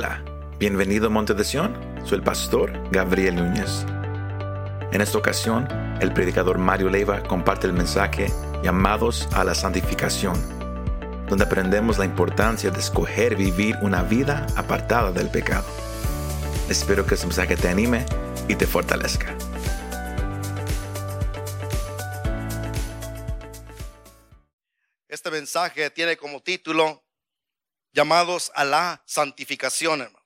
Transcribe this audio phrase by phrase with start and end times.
[0.00, 0.22] Hola,
[0.60, 1.76] bienvenido a Monte de Sion.
[2.04, 3.84] Soy el pastor Gabriel Núñez.
[4.92, 5.66] En esta ocasión,
[6.00, 8.28] el predicador Mario Leiva comparte el mensaje
[8.62, 10.40] Llamados a la Santificación,
[11.28, 15.66] donde aprendemos la importancia de escoger vivir una vida apartada del pecado.
[16.70, 18.06] Espero que este mensaje te anime
[18.46, 19.36] y te fortalezca.
[25.08, 27.02] Este mensaje tiene como título
[27.98, 30.24] llamados a la santificación, hermano.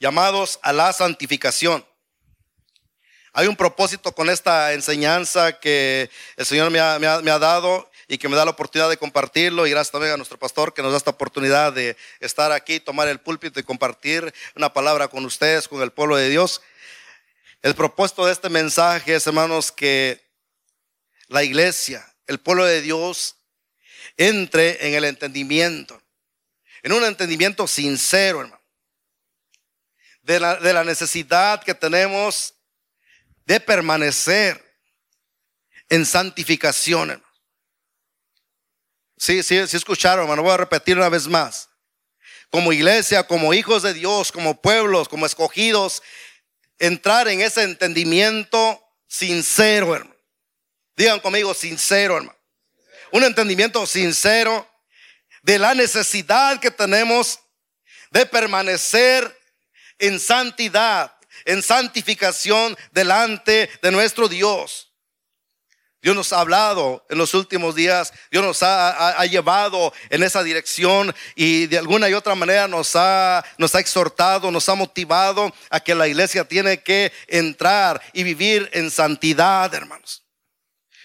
[0.00, 1.84] Llamados a la santificación.
[3.34, 8.36] Hay un propósito con esta enseñanza que el Señor me ha, dado y que me
[8.36, 9.66] da la oportunidad de compartirlo.
[9.66, 13.08] Y gracias también a nuestro pastor que nos da esta oportunidad de estar aquí, tomar
[13.08, 16.62] el púlpito y compartir una palabra con ustedes, con el pueblo de Dios.
[17.60, 20.24] El propósito de este mensaje es, hermanos, que
[21.28, 23.36] la iglesia, el pueblo de Dios,
[24.16, 26.00] entre en el entendimiento
[26.84, 28.62] en un entendimiento sincero, hermano,
[30.20, 32.54] de la, necesidad que tenemos
[33.46, 34.62] de permanecer
[35.88, 37.32] en santificación, hermano.
[39.16, 41.70] Sí, sí, sí escucharon, hermano, voy a repetir una vez más.
[42.50, 46.02] Como iglesia, como hijos de Dios, como pueblos, como escogidos,
[46.78, 50.16] entrar en ese entendimiento sincero, hermano.
[50.96, 52.38] Digan conmigo, sincero, hermano.
[53.10, 54.68] Un entendimiento sincero
[55.44, 57.38] de la necesidad que tenemos
[58.10, 59.38] de permanecer
[59.98, 61.14] en santidad,
[61.44, 64.90] en santificación delante de nuestro Dios.
[66.00, 71.14] Dios nos ha hablado en los últimos días, Dios nos ha, llevado en esa dirección
[71.34, 75.80] y de alguna y otra manera nos ha, nos ha exhortado, nos ha motivado a
[75.80, 80.24] que la iglesia tiene que entrar y vivir en santidad, hermanos.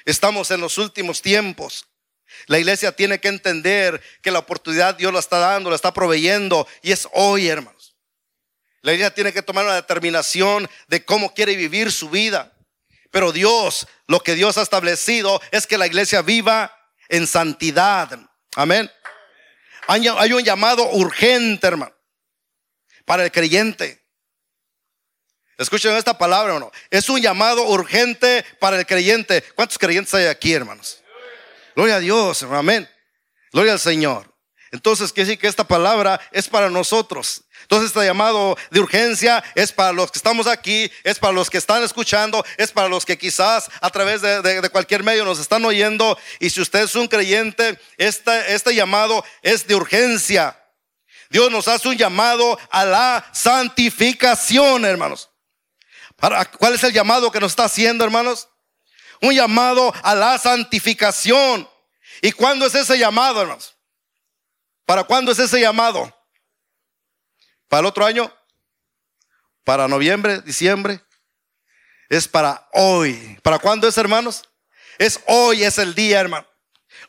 [0.05, 1.88] Estamos en los últimos tiempos.
[2.47, 6.67] La iglesia tiene que entender que la oportunidad Dios la está dando, la está proveyendo
[6.81, 7.95] y es hoy, hermanos.
[8.81, 12.53] La iglesia tiene que tomar una determinación de cómo quiere vivir su vida.
[13.11, 16.76] Pero Dios, lo que Dios ha establecido es que la iglesia viva
[17.09, 18.20] en santidad.
[18.55, 18.89] Amén.
[19.87, 21.95] Hay un llamado urgente, hermano,
[23.05, 23.99] para el creyente.
[25.58, 26.71] Escuchen esta palabra, o no.
[26.89, 29.43] Es un llamado urgente para el creyente.
[29.55, 30.98] ¿Cuántos creyentes hay aquí, hermanos?
[31.79, 32.89] Gloria a Dios, amén.
[33.53, 34.35] Gloria al Señor.
[34.71, 37.45] Entonces, quiere decir que esta palabra es para nosotros.
[37.61, 41.57] Entonces, este llamado de urgencia es para los que estamos aquí, es para los que
[41.57, 46.19] están escuchando, es para los que quizás a través de, cualquier medio nos están oyendo.
[46.41, 50.61] Y si usted es un creyente, este, este llamado es de urgencia.
[51.29, 55.29] Dios nos hace un llamado a la santificación, hermanos.
[56.17, 58.49] ¿Cuál es el llamado que nos está haciendo, hermanos?
[59.21, 61.69] Un llamado a la santificación.
[62.21, 63.75] ¿Y cuándo es ese llamado, hermanos?
[64.85, 66.13] ¿Para cuándo es ese llamado?
[67.67, 68.33] ¿Para el otro año?
[69.63, 71.02] ¿Para noviembre, diciembre?
[72.09, 73.39] Es para hoy.
[73.43, 74.49] ¿Para cuándo es, hermanos?
[74.97, 76.47] Es hoy, es el día, hermano.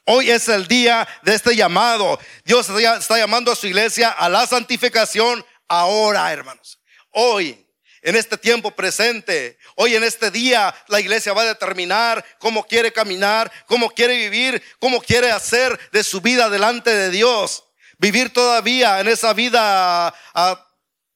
[0.04, 2.18] Hoy es el día de este llamado.
[2.44, 6.80] Dios está llamando a su iglesia a la santificación ahora, hermanos.
[7.12, 7.66] Hoy
[8.02, 9.58] en este tiempo presente.
[9.76, 14.62] Hoy en este día la iglesia va a determinar cómo quiere caminar, cómo quiere vivir,
[14.78, 17.64] cómo quiere hacer de su vida delante de Dios.
[17.98, 20.66] Vivir todavía en esa vida ah,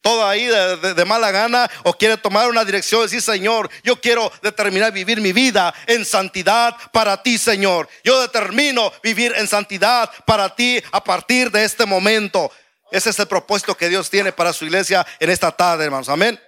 [0.05, 4.31] toda ahí de, mala gana o quiere tomar una dirección y decir, Señor, yo quiero
[4.43, 7.89] determinar vivir mi vida en santidad para ti, Señor.
[8.05, 12.53] Yo determino vivir en santidad para ti a partir de este momento.
[12.93, 16.11] Ese es el propósito que Dios tiene para su iglesia en esta tarde, hermanos.
[16.11, 16.39] Amén.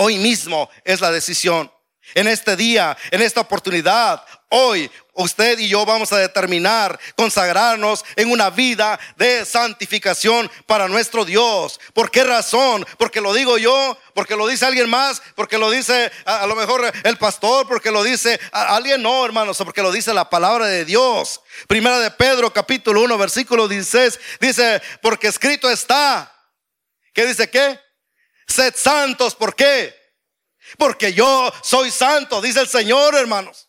[0.00, 1.72] Hoy mismo es la decisión.
[2.14, 8.30] En este día, en esta oportunidad, hoy usted y yo vamos a determinar consagrarnos en
[8.30, 11.80] una vida de santificación para nuestro Dios.
[11.94, 12.86] ¿Por qué razón?
[12.96, 16.90] Porque lo digo yo, porque lo dice alguien más, porque lo dice a, lo mejor
[17.02, 21.40] el pastor, porque lo dice alguien, no, hermanos, porque lo dice la palabra de Dios.
[21.66, 26.32] Primera de Pedro, capítulo 1, versículo 16, dice, porque escrito está.
[27.12, 27.87] ¿Qué dice qué?
[28.58, 29.94] Sed santos, ¿por qué?
[30.78, 33.68] Porque yo soy santo, dice el Señor, hermanos.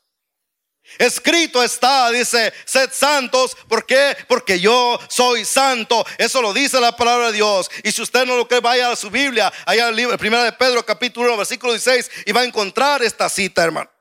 [0.97, 4.17] Escrito está, dice, sed santos, ¿por qué?
[4.27, 6.03] Porque yo soy santo.
[6.17, 7.69] Eso lo dice la palabra de Dios.
[7.83, 10.53] Y si usted no lo cree, vaya a su Biblia, allá el libro, primera de
[10.53, 13.91] Pedro, capítulo 1, versículo 16, y va a encontrar esta cita, hermano.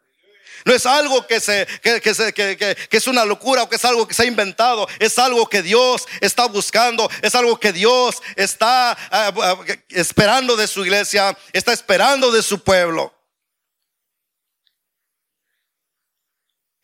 [0.64, 4.22] No es algo que, se, que, es una locura o que es algo que se
[4.22, 4.88] ha inventado.
[4.98, 7.08] Es algo que Dios está buscando.
[7.22, 9.56] Es algo que Dios está ah, ah,
[9.90, 11.36] esperando de su iglesia.
[11.52, 13.14] Está esperando de su pueblo.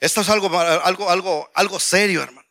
[0.00, 2.43] Esto es algo, algo, algo, algo serio, hermano.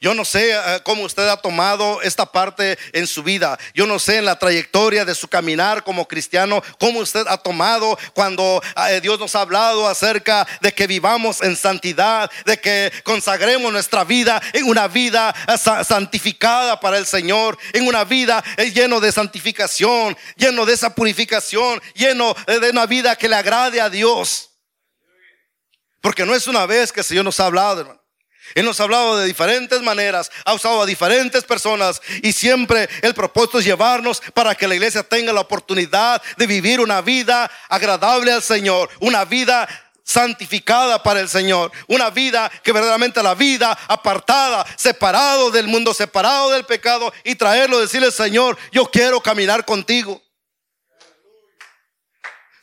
[0.00, 3.58] Yo no sé eh, cómo usted ha tomado esta parte en su vida.
[3.74, 7.98] Yo no sé en la trayectoria de su caminar como cristiano, cómo usted ha tomado
[8.14, 13.72] cuando eh, Dios nos ha hablado acerca de que vivamos en santidad, de que consagremos
[13.72, 19.10] nuestra vida en una vida eh, santificada para el Señor, en una vida lleno de
[19.10, 24.50] santificación, lleno de esa purificación, lleno de una vida que le agrade a Dios.
[26.00, 27.97] Porque no es una vez que el Señor nos ha hablado, hermano.
[28.54, 33.14] Él nos ha hablado de diferentes maneras, ha usado a diferentes personas y siempre el
[33.14, 38.32] propósito es llevarnos para que la iglesia tenga la oportunidad de vivir una vida agradable
[38.32, 39.68] al Señor, una vida
[40.08, 46.50] santificada para el Señor, una vida que verdaderamente la vida apartada, separado del mundo, separado
[46.50, 50.22] del pecado y traerlo, decirle Señor, yo quiero caminar contigo.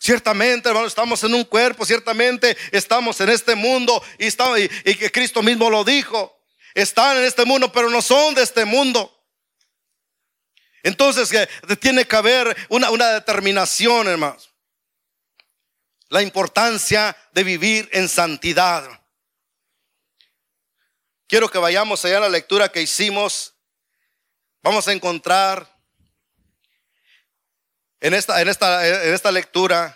[0.06, 5.68] Ciertamente, hermano, estamos en un cuerpo, ciertamente estamos en este mundo y, que Cristo mismo
[5.68, 6.46] lo dijo.
[6.76, 9.12] Están en este mundo, pero no son de este mundo.
[10.84, 11.48] Entonces que
[11.78, 14.54] tiene que haber una, una determinación, hermanos.
[16.10, 18.88] La importancia de vivir en santidad.
[21.26, 23.56] Quiero que vayamos allá a la lectura que hicimos.
[24.62, 25.75] Vamos a encontrar
[28.00, 29.96] en esta, en esta, en esta lectura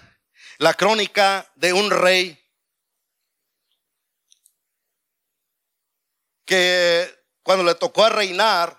[0.57, 2.37] la crónica de un rey
[6.45, 8.77] que cuando le tocó a reinar,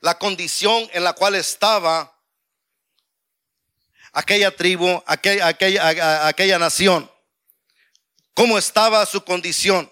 [0.00, 2.18] la condición en la cual estaba
[4.12, 7.10] aquella tribu, aquella, aquella, aquella nación,
[8.34, 9.90] cómo estaba su condición.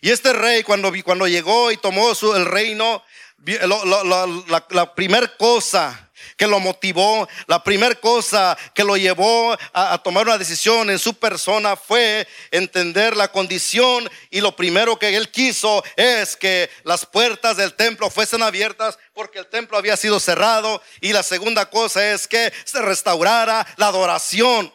[0.00, 3.02] Y este rey cuando, cuando llegó y tomó su, el reino,
[3.46, 10.38] la, primera cosa que lo motivó, la primera cosa que lo llevó a, tomar una
[10.38, 16.36] decisión en su persona fue entender la condición y lo primero que él quiso es
[16.36, 21.22] que las puertas del templo fuesen abiertas porque el templo había sido cerrado y la
[21.22, 24.72] segunda cosa es que se restaurara la adoración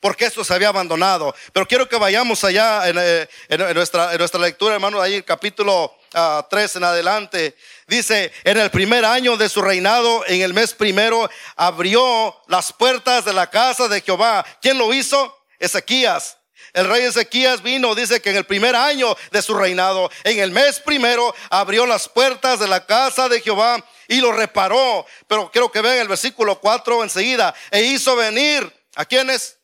[0.00, 1.34] porque esto se había abandonado.
[1.52, 3.28] Pero quiero que vayamos allá en, eh,
[3.74, 7.56] nuestra, en nuestra, lectura, hermano, ahí el capítulo 3 en adelante.
[7.86, 13.24] Dice, en el primer año de su reinado, en el mes primero, abrió las puertas
[13.24, 14.44] de la casa de Jehová.
[14.60, 15.36] ¿Quién lo hizo?
[15.58, 16.38] Ezequías.
[16.72, 20.50] El rey Ezequías vino, dice que en el primer año de su reinado, en el
[20.50, 25.06] mes primero, abrió las puertas de la casa de Jehová y lo reparó.
[25.26, 27.54] Pero quiero que vean el versículo 4 enseguida.
[27.70, 29.58] E hizo venir a quienes?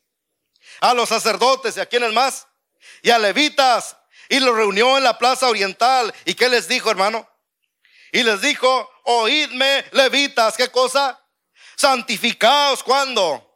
[0.81, 2.47] A los sacerdotes y a quienes más?
[3.01, 3.95] Y a levitas
[4.33, 6.11] y lo reunió en la plaza oriental.
[6.25, 7.29] ¿Y qué les dijo, hermano?
[8.11, 11.23] Y les dijo, oídme, levitas, ¿qué cosa?
[11.75, 13.47] Santificaos cuando?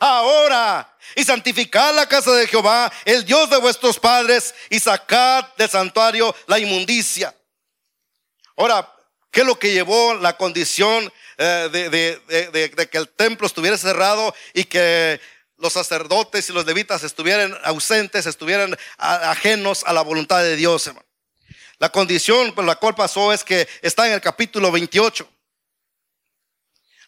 [0.00, 0.96] Ahora.
[1.16, 6.34] Y santificad la casa de Jehová, el Dios de vuestros padres, y sacad del santuario
[6.46, 7.36] la inmundicia.
[8.56, 8.90] Ahora,
[9.30, 14.34] ¿qué es lo que llevó la condición eh, de, de que el templo estuviera cerrado
[14.54, 15.20] y que
[15.58, 21.06] los sacerdotes y los levitas estuvieran ausentes, estuvieran ajenos a la voluntad de Dios, hermano.
[21.78, 25.28] La condición por la cual pasó es que está en el capítulo 28.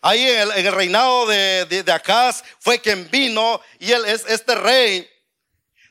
[0.00, 5.08] Ahí en el, reinado de, de, Acaz fue quien vino y él, este rey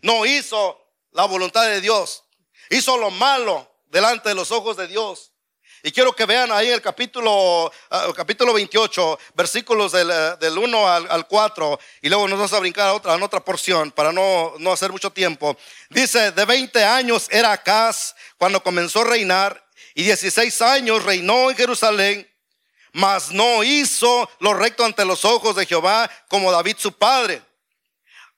[0.01, 0.80] no hizo
[1.12, 2.24] la voluntad de Dios,
[2.69, 5.33] hizo lo malo delante de los ojos de Dios.
[5.88, 10.86] Y quiero que vean ahí el capítulo, uh, capítulo 28, versículos del, uh, del 1
[10.86, 14.12] al, al, 4, y luego nos vamos a brincar a otra, a otra porción para
[14.12, 15.56] no, no hacer mucho tiempo.
[15.90, 19.66] Dice, de 20 años era Acaz cuando comenzó a reinar,
[19.96, 22.30] y 16 años reinó en Jerusalén,
[22.92, 27.42] mas no hizo lo recto ante los ojos de Jehová como David su padre.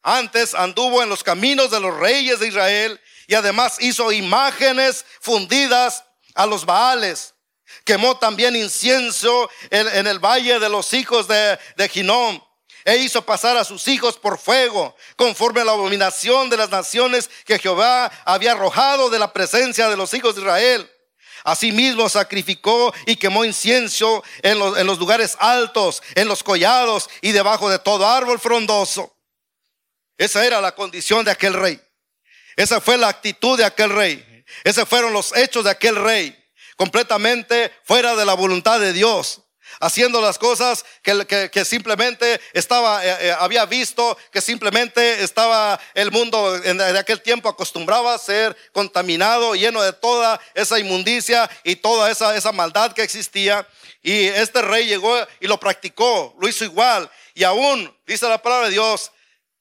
[0.03, 6.03] Antes anduvo en los caminos de los reyes de Israel y además hizo imágenes fundidas
[6.35, 7.33] a los Baales
[7.83, 11.87] quemó también incienso en, el valle de los hijos de, de
[12.85, 17.29] e hizo pasar a sus hijos por fuego, conforme a la abominación de las naciones
[17.45, 20.91] que Jehová había arrojado de la presencia de los hijos de Israel.
[21.43, 27.31] Asimismo sacrificó y quemó incienso en los, en los lugares altos, en los collados y
[27.31, 29.15] debajo de todo árbol frondoso.
[30.17, 31.81] Esa era la condición de aquel rey.
[32.55, 34.45] Esa fue la actitud de aquel rey.
[34.63, 36.38] Esos fueron los hechos de aquel rey
[36.79, 39.41] completamente fuera de la voluntad de Dios
[39.81, 46.55] haciendo las cosas que, simplemente estaba, eh, eh, había visto, que simplemente estaba el mundo
[46.63, 52.35] en, aquel tiempo acostumbraba a ser contaminado, lleno de toda esa inmundicia y toda esa,
[52.35, 53.67] esa maldad que existía.
[54.01, 57.11] Y este rey llegó y lo practicó, lo hizo igual.
[57.35, 59.11] Y aún, dice la palabra de Dios,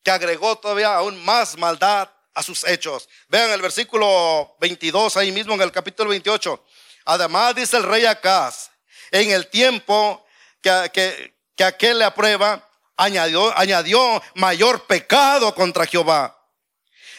[0.05, 2.09] que agregó todavía aún más maldad
[2.39, 3.09] a sus hechos.
[3.29, 6.65] Vean el versículo 22 ahí mismo en el capítulo 28.
[7.09, 8.69] Además dice el rey Acaz,
[9.11, 10.23] en el tiempo
[10.61, 16.39] que, que, que aquel le aprueba, añadió, añadió mayor pecado contra Jehová.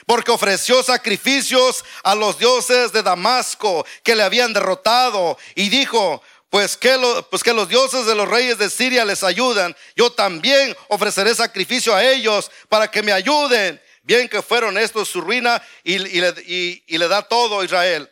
[0.05, 5.39] Porque ofreció sacrificios a los dioses de Damasco que le habían derrotado.
[5.55, 6.96] Y dijo, pues que,
[7.31, 9.75] pues que los dioses de los reyes de Siria les ayudan.
[9.96, 13.81] Yo también ofreceré sacrificio a ellos para que me ayuden.
[14.03, 18.08] Bien que fueron estos su ruina y, y le da todo Israel.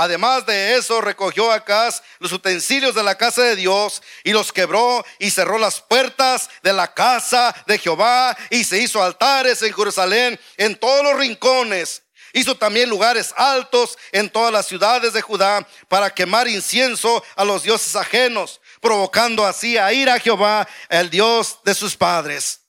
[0.00, 1.90] Además de eso, recogió acá
[2.20, 6.72] los utensilios de la casa de Dios y los quebró y cerró las puertas de
[6.72, 12.02] la casa de Jehová y se hizo altares en Jerusalén en todos los rincones.
[12.32, 17.62] Hizo también lugares altos en todas las ciudades de Judá para quemar incienso a los
[17.62, 22.62] dioses ajenos, provocando así a ir a Jehová, el Dios de sus padres.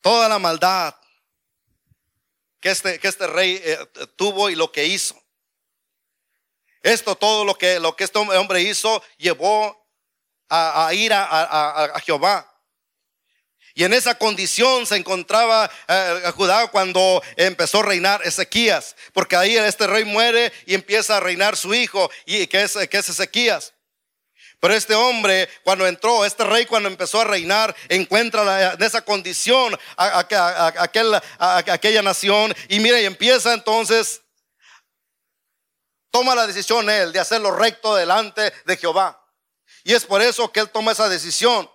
[0.00, 0.94] Toda la maldad
[2.60, 3.78] que este, que este rey eh,
[4.16, 5.20] tuvo y lo que hizo.
[6.82, 9.76] Esto, todo lo que, lo que este hombre hizo, llevó
[10.48, 12.46] a, ir a, Jehová.
[13.74, 19.56] Y en esa condición se encontraba eh, Judá cuando empezó a reinar Ezequías, porque ahí
[19.56, 23.72] este rey muere y empieza a reinar su hijo, y que es, que es Ezequías.
[24.60, 29.76] Pero este hombre, cuando entró, este rey cuando empezó a reinar, encuentra en esa condición
[29.96, 30.18] a,
[31.66, 34.20] aquella nación y mira y empieza entonces,
[36.10, 39.16] toma la decisión él de hacer lo recto delante de Jehová.
[39.82, 41.70] Y es por eso que él toma esa decisión.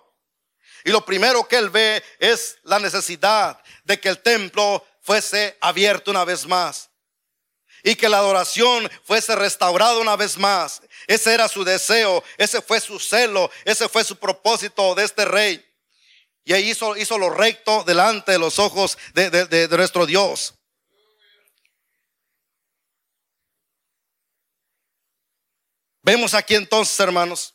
[0.84, 6.12] Y lo primero que él ve es la necesidad de que el templo fuese abierto
[6.12, 6.88] una vez más
[7.86, 10.82] y que la adoración fuese restaurada una vez más.
[11.06, 15.64] Ese era su deseo, ese fue su celo, ese fue su propósito de este rey.
[16.42, 20.54] Y ahí hizo, hizo lo recto delante de los ojos de, nuestro Dios.
[26.02, 27.54] Vemos aquí entonces, hermanos,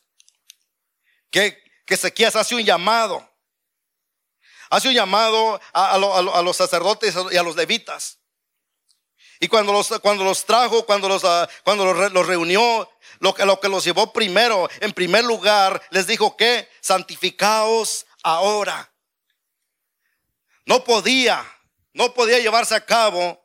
[1.30, 3.30] que, que Ezequías hace un llamado.
[4.70, 8.21] Hace un llamado a, a los sacerdotes y a los levitas.
[9.42, 13.58] Y cuando los, cuando los trajo, cuando los, ah, cuando los, reunió, lo que, lo
[13.58, 18.92] que los llevó primero, en primer lugar, les dijo que santificaos ahora.
[20.64, 21.44] No podía,
[21.92, 23.41] no podía llevarse a cabo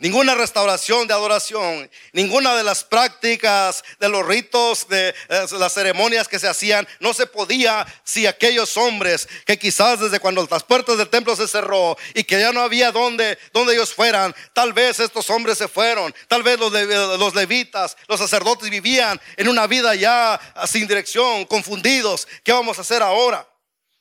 [0.00, 6.26] Ninguna restauración de adoración, ninguna de las prácticas de los ritos, de eh, las ceremonias
[6.26, 10.96] que se hacían, no se podía si aquellos hombres que quizás desde cuando las puertas
[10.96, 15.00] del templo se cerró y que ya no había donde, donde ellos fueran, tal vez
[15.00, 19.94] estos hombres se fueron, tal vez los, los levitas, los sacerdotes vivían en una vida
[19.94, 22.26] ya sin dirección, confundidos.
[22.42, 23.46] ¿Qué vamos a hacer ahora?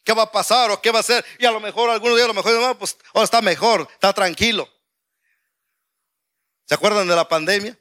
[0.06, 1.26] ¿Qué va a pasar o qué va a hacer?
[1.40, 4.14] Y a lo mejor algunos días a lo mejor, no, pues ahora está mejor, está
[4.14, 4.70] tranquilo.
[6.70, 7.76] ¿Se acuerdan de la pandemia?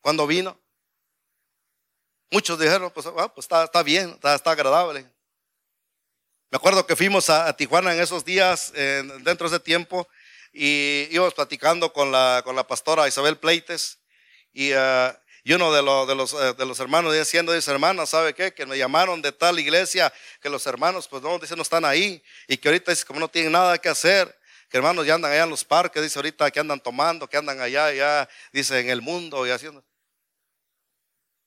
[0.00, 0.60] Cuando vino.
[2.32, 5.02] Muchos dijeron, pues, ah, pues está, bien, está, agradable.
[6.50, 10.08] Me acuerdo que fuimos a, Tijuana en esos días, dentro de ese tiempo,
[10.52, 14.00] y íbamos platicando con la, con la pastora Isabel Pleites,
[14.52, 15.14] y, uh,
[15.54, 18.52] uno de, los, de, los, eh, de los hermanos diciendo, dice, hermana, ¿sabe qué?
[18.52, 22.20] Que me llamaron de tal iglesia, que los hermanos, pues no, dice, no están ahí,
[22.48, 24.37] y que ahorita como no tienen nada que hacer,
[24.68, 27.60] que hermanos ya andan allá en los parques, dice ahorita que andan tomando, que andan
[27.60, 29.84] allá, allá, dice en el mundo y haciendo.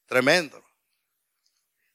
[0.07, 0.63] Tremendo.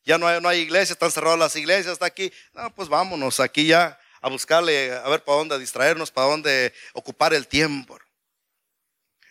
[0.05, 2.33] Ya no hay, no hay iglesia, están cerradas las iglesias, está aquí.
[2.53, 7.35] No, pues vámonos aquí ya a buscarle, a ver para dónde distraernos, para dónde ocupar
[7.35, 7.99] el tiempo.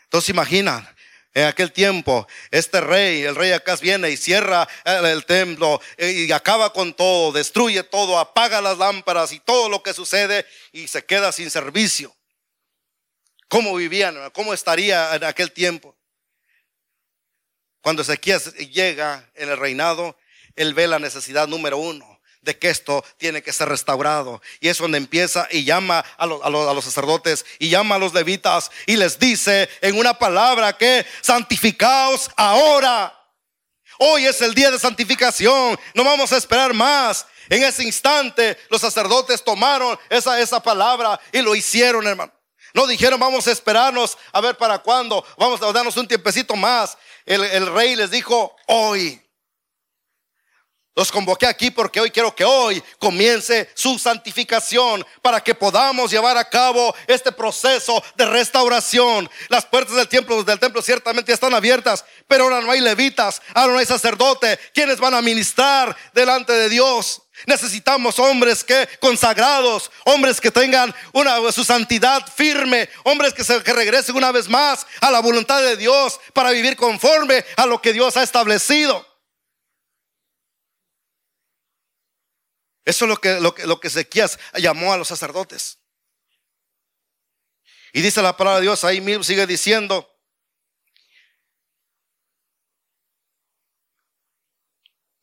[0.04, 0.95] Entonces imagina,
[1.36, 6.32] en aquel tiempo, este rey, el rey Acaz viene y cierra el, templo eh, y
[6.32, 11.04] acaba con todo, destruye todo, apaga las lámparas y todo lo que sucede y se
[11.04, 12.16] queda sin servicio.
[13.50, 14.32] ¿Cómo vivían?
[14.32, 15.94] ¿Cómo estaría en aquel tiempo?
[17.82, 20.18] Cuando Ezequías llega en el reinado,
[20.56, 22.15] él ve la necesidad número uno
[22.46, 24.42] de que esto tiene que ser restaurado.
[24.62, 28.14] Y es donde empieza y llama a los, a, los, sacerdotes y llama a los
[28.14, 33.12] levitas y les dice en una palabra que santificaos ahora.
[33.98, 35.78] Hoy es el día de santificación.
[35.94, 37.26] No vamos a esperar más.
[37.50, 42.32] En ese instante los sacerdotes tomaron esa, esa palabra y lo hicieron, hermano.
[42.76, 46.98] No dijeron, vamos a esperarnos a ver para cuándo, vamos a darnos un tiempecito más.
[47.26, 49.25] El, el rey les dijo, hoy.
[50.96, 56.38] Los convoqué aquí porque hoy quiero que hoy comience su santificación para que podamos llevar
[56.38, 59.30] a cabo este proceso de restauración.
[59.50, 63.74] Las puertas del templo, del templo ciertamente están abiertas, pero ahora no hay levitas, ahora
[63.74, 67.24] no hay sacerdote, quienes van a ministrar delante de Dios.
[67.46, 73.74] Necesitamos hombres que consagrados, hombres que tengan una su santidad firme, hombres que, se, que
[73.74, 77.92] regresen una vez más a la voluntad de Dios para vivir conforme a lo que
[77.92, 79.15] Dios ha establecido.
[82.86, 85.80] Eso es lo que, lo que, lo que Ezequías llamó a los sacerdotes.
[87.92, 90.12] Y dice la palabra de Dios, ahí mismo sigue diciendo,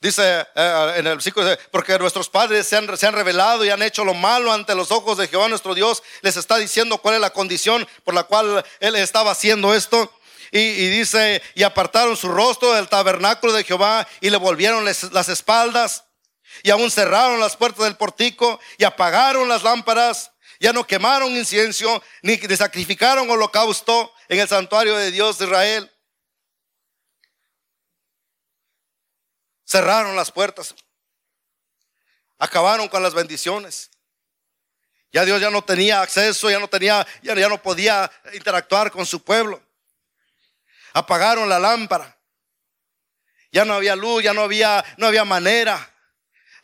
[0.02, 3.82] Dice eh, en el versículo, porque nuestros padres se han, se han, revelado y han
[3.82, 6.02] hecho lo malo ante los ojos de Jehová nuestro Dios.
[6.22, 10.12] Les está diciendo cuál es la condición por la cual él estaba haciendo esto.
[10.50, 15.28] Y, y dice, y apartaron su rostro del tabernáculo de Jehová y le volvieron las
[15.28, 16.02] espaldas.
[16.62, 20.32] Y aún cerraron las puertas del portico y apagaron las lámparas.
[20.60, 25.90] Ya no quemaron incienso ni sacrificaron holocausto en el santuario de Dios de Israel.
[29.64, 30.74] Cerraron las puertas.
[32.38, 33.90] Acabaron con las bendiciones.
[35.12, 39.04] Ya Dios ya no tenía acceso, ya no tenía, ya, ya no podía interactuar con
[39.04, 39.62] su pueblo.
[40.94, 42.18] Apagaron la lámpara.
[43.50, 45.91] Ya no había luz, ya no había, no había manera.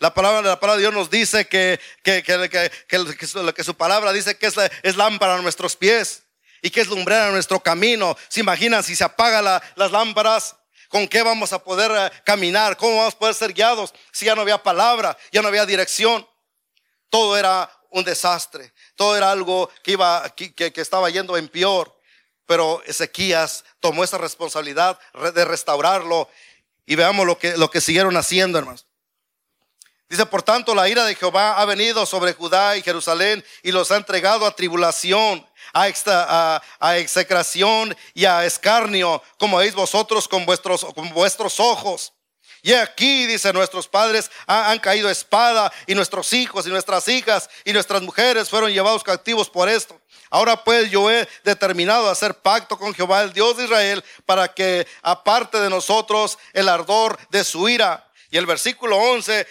[0.01, 4.39] La palabra, la palabra de Dios nos dice que, que, que, que su palabra dice
[4.39, 6.23] que es, es, lámpara a nuestros pies
[6.63, 8.17] y que es lumbrera a nuestro camino.
[8.29, 10.55] ¿Se imaginan si se apagan las lámparas?
[10.89, 12.77] ¿Con qué vamos a poder eh, caminar?
[12.77, 16.27] ¿Cómo vamos a poder ser guiados si ya no había palabra, ya no había dirección?
[17.11, 21.95] Todo era un desastre, todo era algo que iba, que, que estaba yendo en peor.
[22.47, 24.99] Pero Ezequías tomó esa responsabilidad
[25.35, 26.31] de restaurarlo
[26.87, 28.88] y veamos lo que, lo que siguieron haciendo, hermanos.
[30.09, 33.91] Dice, por tanto, la ira de Jehová ha venido sobre Judá y Jerusalén y los
[33.91, 41.11] ha entregado a tribulación a, execración y a escarnio, como veis vosotros con vuestros, con
[41.11, 42.13] vuestros ojos.
[42.63, 47.73] Y aquí, dice, nuestros padres han, caído espada y nuestros hijos y nuestras hijas y
[47.73, 50.01] nuestras mujeres fueron llevados cautivos por esto.
[50.31, 54.87] Ahora pues yo he determinado hacer pacto con Jehová, el Dios de Israel, para que
[55.03, 58.05] aparte de nosotros el ardor de su ira.
[58.31, 59.47] Y el versículo 11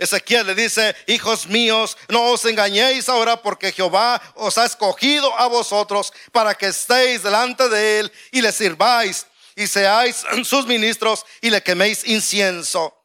[0.00, 5.46] Ezequiel le dice, hijos míos, no os engañéis ahora porque Jehová os ha escogido a
[5.46, 11.50] vosotros para que estéis delante de él y le sirváis y seáis sus ministros y
[11.50, 13.04] le queméis incienso.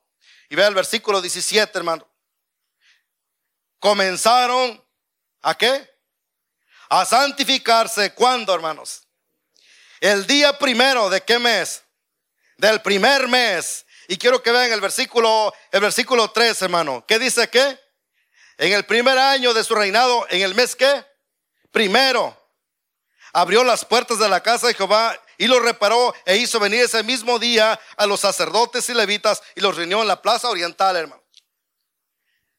[0.50, 2.08] Y vea el versículo 17, hermano.
[3.78, 4.82] Comenzaron
[5.42, 5.94] a qué?
[6.88, 8.14] A santificarse.
[8.14, 9.06] ¿Cuándo, hermanos?
[10.00, 11.84] El día primero de qué mes?
[12.56, 17.06] Del primer mes y quiero que vean el versículo, el versículo 3, hermano.
[17.08, 17.80] ¿Qué dice qué?
[18.58, 21.06] En el primer año de su reinado, en el mes que
[21.72, 22.36] primero,
[23.34, 27.04] abrió las puertas de la casa de Jehová y lo reparó e hizo venir ese
[27.04, 31.22] mismo día a los sacerdotes y levitas y los reunió en la plaza oriental, hermano.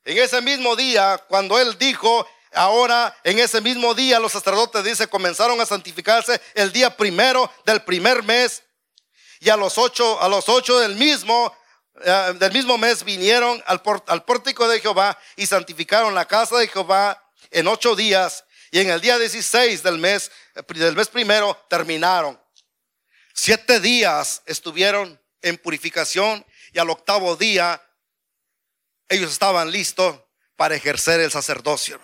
[0.04, 5.08] En ese mismo día, cuando él dijo, ahora en ese mismo día los sacerdotes, dice,
[5.08, 8.62] comenzaron a santificarse el día primero del primer mes
[9.40, 11.54] y a los ocho, a los ocho del mismo,
[12.02, 16.68] eh, del mismo mes vinieron al, al pórtico de Jehová y santificaron la casa de
[16.68, 18.44] Jehová en ocho días.
[18.70, 22.40] Y en el día 16 del mes, eh, del mes primero, terminaron.
[23.32, 27.82] Siete días estuvieron en purificación y al octavo día
[29.08, 30.20] ellos estaban listos
[30.56, 32.00] para ejercer el sacerdocio.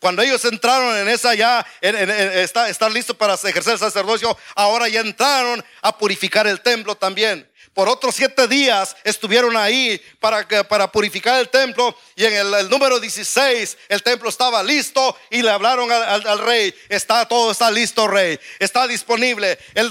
[0.00, 5.00] Cuando ellos entraron en esa ya, en, estar listos para ejercer el sacerdocio, ahora ya
[5.00, 11.38] entraron a purificar el templo también por otros siete días estuvieron ahí para, para purificar
[11.38, 11.94] el templo.
[12.14, 17.28] Y en el, número 16 el templo estaba listo y le hablaron al, rey, está
[17.28, 19.90] todo está listo rey, está disponible, el,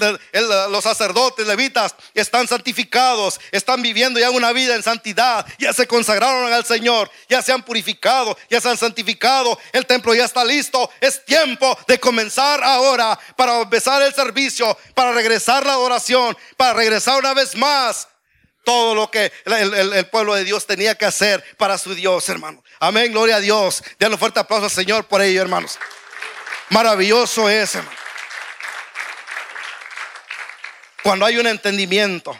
[0.71, 6.51] los sacerdotes levitas están santificados, están viviendo ya una vida en santidad, ya se consagraron
[6.51, 10.89] al Señor, ya se han purificado, ya se han santificado, el templo ya está listo,
[10.99, 17.19] es tiempo de comenzar ahora para empezar el servicio, para regresar la adoración, para regresar
[17.19, 17.74] una vez más
[18.65, 22.63] todo lo que el, pueblo de Dios tenía que hacer para su Dios, hermano.
[22.79, 23.83] Amén, gloria a Dios.
[23.99, 25.77] Denle fuerte aplauso al Señor por ello, hermanos.
[26.69, 27.97] Maravilloso es, hermano.
[31.03, 32.37] Cuando hay un entendimiento,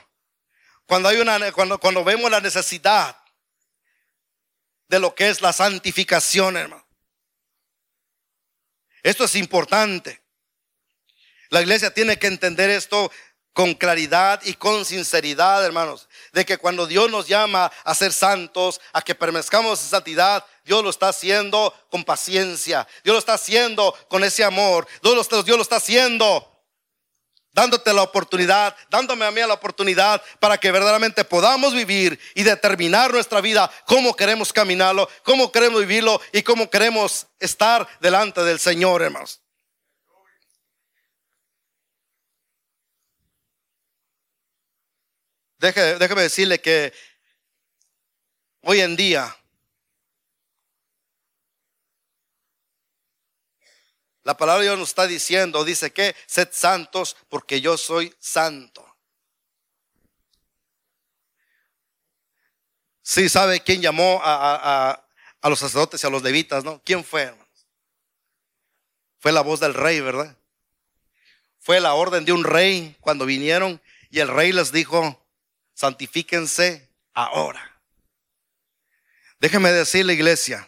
[0.87, 3.15] cuando, hay una, cuando, cuando vemos la necesidad
[4.87, 6.85] de lo que es la santificación, hermano.
[9.03, 10.23] Esto es importante.
[11.49, 13.11] La iglesia tiene que entender esto
[13.55, 18.81] con claridad y con sinceridad, hermanos, de que cuando Dios nos llama a ser santos,
[18.91, 23.95] a que permanezcamos en santidad, Dios lo está haciendo con paciencia, Dios lo está haciendo
[24.09, 26.51] con ese amor, Dios lo, Dios lo está haciendo
[27.53, 33.13] dándote la oportunidad, dándome a mí la oportunidad para que verdaderamente podamos vivir y determinar
[33.13, 39.01] nuestra vida, cómo queremos caminarlo, cómo queremos vivirlo y cómo queremos estar delante del Señor,
[39.01, 39.44] hermanos.
[45.65, 46.93] Déjeme decirle que
[48.61, 49.35] hoy en día
[54.25, 58.83] La palabra de Dios nos está diciendo, dice que sed santos porque yo soy santo.
[63.03, 64.99] Sí, ¿sabe quién llamó a,
[65.43, 66.81] los sacerdotes y a los levitas, no?
[66.83, 67.31] ¿Quién fue?
[69.19, 70.35] Fue la voz del rey, ¿verdad?
[71.59, 75.23] Fue la orden de un rey cuando vinieron y el rey les dijo,
[75.75, 77.79] santifíquense ahora.
[79.39, 80.67] Déjeme decirle, iglesia,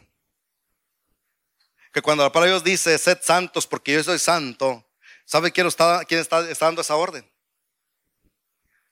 [1.91, 4.86] que cuando la palabra de Dios dice, sed santos porque yo soy santo,
[5.26, 7.28] ¿sabe quién está, quién está, dando esa orden?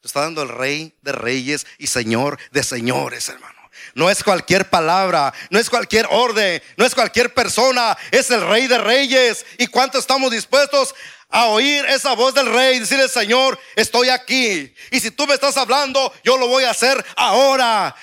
[0.01, 3.59] está dando el rey de reyes y señor de señores, hermano.
[3.95, 8.67] No es cualquier palabra, no es cualquier orden, no es cualquier persona, es el rey
[8.67, 9.45] de reyes.
[9.57, 10.93] ¿Y cuánto estamos dispuestos
[11.29, 14.73] a oír esa voz del rey decirle, Señor, estoy aquí.
[14.91, 17.95] Y si tú me estás hablando, yo lo voy a hacer ahora.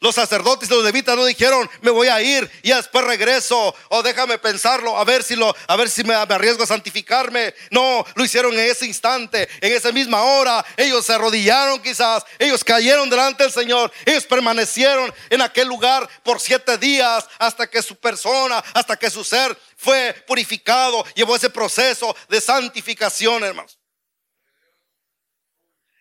[0.00, 4.02] Los sacerdotes y los levitas no dijeron, me voy a ir y después regreso o
[4.04, 7.52] déjame pensarlo, a ver si lo, a ver si me, arriesgo a santificarme.
[7.72, 10.64] No, lo hicieron en ese instante, en esa misma hora.
[10.76, 16.40] Ellos se arrodillaron quizás, ellos cayeron delante del Señor, ellos permanecieron en aquel lugar por
[16.40, 22.14] siete días hasta que su persona, hasta que su ser fue purificado, llevó ese proceso
[22.28, 23.78] de santificación, hermanos.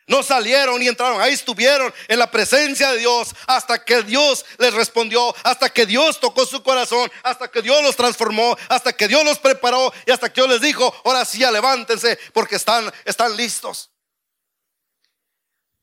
[0.07, 4.73] No salieron ni entraron, ahí estuvieron en la presencia de Dios hasta que Dios les
[4.73, 9.25] respondió, hasta que Dios tocó su corazón, hasta que Dios los transformó, hasta que Dios
[9.25, 13.91] los preparó y hasta que Dios les dijo, ahora sí, levántense porque están, están listos.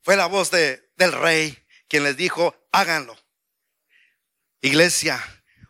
[0.01, 3.15] Fue la voz de, del rey quien les dijo, háganlo.
[4.61, 5.23] Iglesia,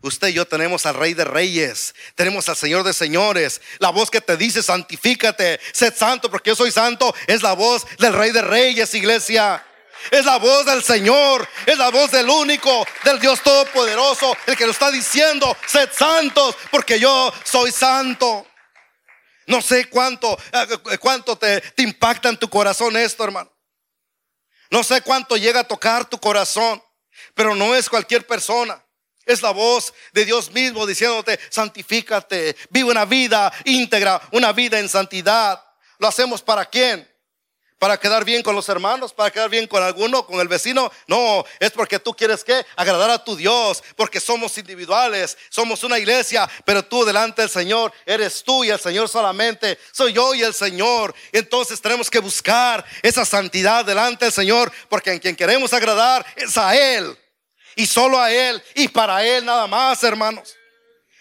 [0.05, 3.59] Usted y yo tenemos al Rey de Reyes, tenemos al Señor de Señores.
[3.79, 7.87] La voz que te dice, santifícate, sed santo porque yo soy santo, es la voz
[7.97, 9.65] del Rey de Reyes, iglesia.
[10.11, 14.67] Es la voz del Señor, es la voz del único, del Dios Todopoderoso, el que
[14.67, 18.45] lo está diciendo, sed santos porque yo soy santo.
[19.47, 23.51] No sé cuánto, eh, cuánto te, te impacta en tu corazón esto, hermano.
[24.69, 26.79] No sé cuánto llega a tocar tu corazón,
[27.33, 28.84] pero no es cualquier persona.
[29.25, 34.87] Es la voz de Dios mismo diciéndote, santifícate, vive una vida íntegra, una vida en
[34.87, 35.63] santidad.
[35.97, 37.09] ¿Lo hacemos para quién?
[37.79, 39.13] ¿Para quedar bien con los hermanos?
[39.13, 40.25] ¿Para quedar bien con alguno?
[40.25, 40.91] ¿Con el vecino?
[41.07, 45.99] No, es porque tú quieres que agradar a tu Dios, porque somos individuales, somos una
[45.99, 50.43] iglesia, pero tú delante del Señor eres tú y el Señor solamente, soy yo y
[50.43, 51.13] el Señor.
[51.33, 56.57] Entonces tenemos que buscar esa santidad delante del Señor, porque en quien queremos agradar es
[56.57, 57.17] a Él
[57.75, 60.55] y solo a Él y para Él nada más, hermanos.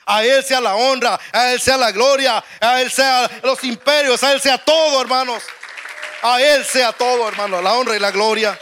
[0.07, 4.23] A Él sea la honra, a Él sea la gloria, a Él sea los imperios,
[4.23, 5.43] a Él sea todo, hermanos.
[6.23, 8.59] A Él sea todo, hermano, la honra y la gloria.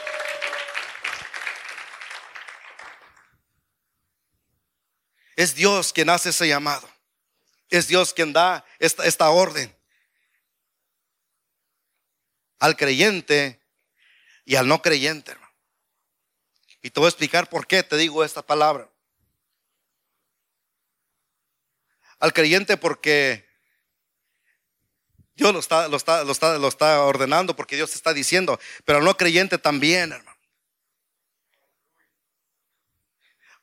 [5.37, 6.89] Es Dios quien hace ese llamado.
[7.71, 9.75] Es Dios quien da esta, esta orden
[12.63, 13.61] al creyente
[14.45, 15.37] y al no creyente.
[16.83, 18.91] Y te voy a explicar por qué te digo esta palabra.
[22.19, 23.49] Al creyente porque
[25.35, 28.99] Dios lo está, lo está, lo está, lo está ordenando, porque Dios está diciendo, pero
[28.99, 30.39] al no creyente también, hermano.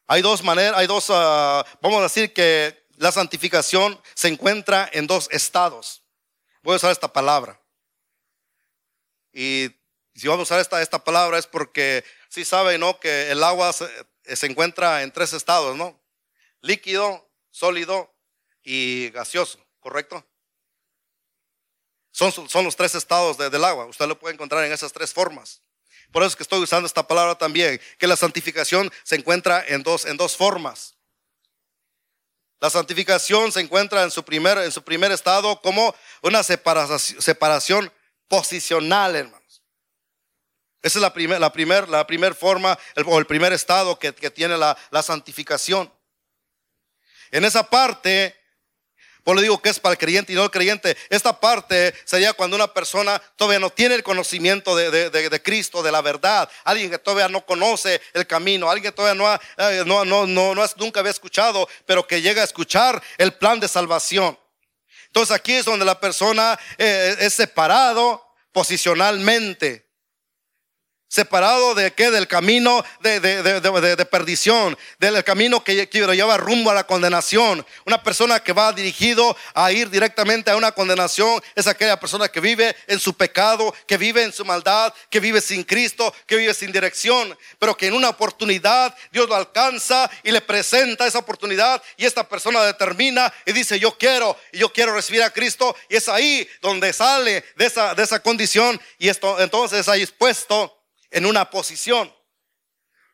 [0.07, 5.07] Hay dos maneras, hay dos, ah, vamos a decir que la santificación se encuentra en
[5.07, 6.03] dos estados.
[6.63, 7.61] Voy a usar esta palabra.
[9.31, 9.69] Y
[10.15, 12.99] si vamos a usar esta, esta palabra es porque sí sabe, ¿no?
[12.99, 15.99] Que el agua se, encuentra en tres estados, ¿no?
[16.61, 18.13] Líquido, sólido
[18.63, 20.25] y gaseoso, ¿correcto?
[22.11, 23.85] Son, son los tres estados del agua.
[23.85, 25.61] Usted lo puede encontrar en esas tres formas.
[26.11, 29.83] Por eso es que estoy usando esta palabra también, que la santificación se encuentra en
[29.83, 30.95] dos, en dos formas.
[32.59, 37.93] La santificación se encuentra en su primer, en su primer estado como una separación, separación
[38.27, 39.38] posicional, hermano.
[40.81, 44.57] Esa es la primera la primer, la primer forma o el primer estado que, tiene
[44.57, 45.91] la, santificación.
[47.31, 48.35] En esa parte,
[49.23, 50.95] pues le digo que es para el creyente y no el creyente.
[51.09, 56.01] Esta parte sería cuando una persona todavía no tiene el conocimiento de, Cristo, de la
[56.01, 56.49] verdad.
[56.63, 58.69] Alguien que todavía no conoce el camino.
[58.69, 62.41] Alguien que todavía no, ha, eh, no, no, no, nunca había escuchado, pero que llega
[62.41, 64.39] a escuchar el plan de salvación.
[65.07, 69.88] Entonces aquí es donde la persona eh, es separado posicionalmente.
[71.11, 72.11] Separado de qué?
[72.11, 76.85] Del camino de, de, de, de perdición, del camino que, que, lleva rumbo a la
[76.85, 77.65] condenación.
[77.87, 82.39] Una persona que va dirigido a ir directamente a una condenación es aquella persona que
[82.39, 86.53] vive en su pecado, que vive en su maldad, que vive sin Cristo, que vive
[86.53, 91.81] sin dirección, pero que en una oportunidad Dios lo alcanza y le presenta esa oportunidad
[91.97, 95.95] y esta persona determina y dice yo quiero y yo quiero recibir a Cristo y
[95.95, 100.78] es ahí donde sale de esa, de esa condición y esto entonces ahí expuesto
[101.11, 102.13] en una posición.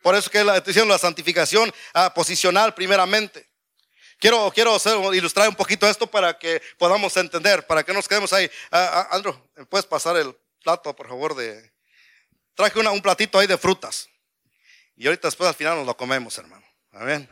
[0.01, 3.49] Por eso que la diciendo la santificación ah, posicional primeramente.
[4.19, 4.77] Quiero, quiero
[5.13, 8.45] ilustrar un poquito esto para que podamos entender, para que nos quedemos ahí.
[8.71, 9.36] Uh, Andrew,
[9.69, 11.36] ¿puedes pasar el plato, por favor?
[11.36, 11.73] De...
[12.53, 14.08] Traje un platito ahí de frutas.
[14.95, 16.65] Y ahorita después al final nos lo comemos, hermano.
[16.93, 17.29] Amén.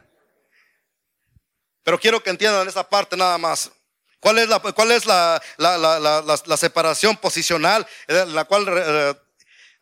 [1.84, 3.72] Pero quiero que entiendan esa parte nada más.
[4.20, 9.16] ¿Cuál es la, cuál es la, la, la separación posicional en la cual eh,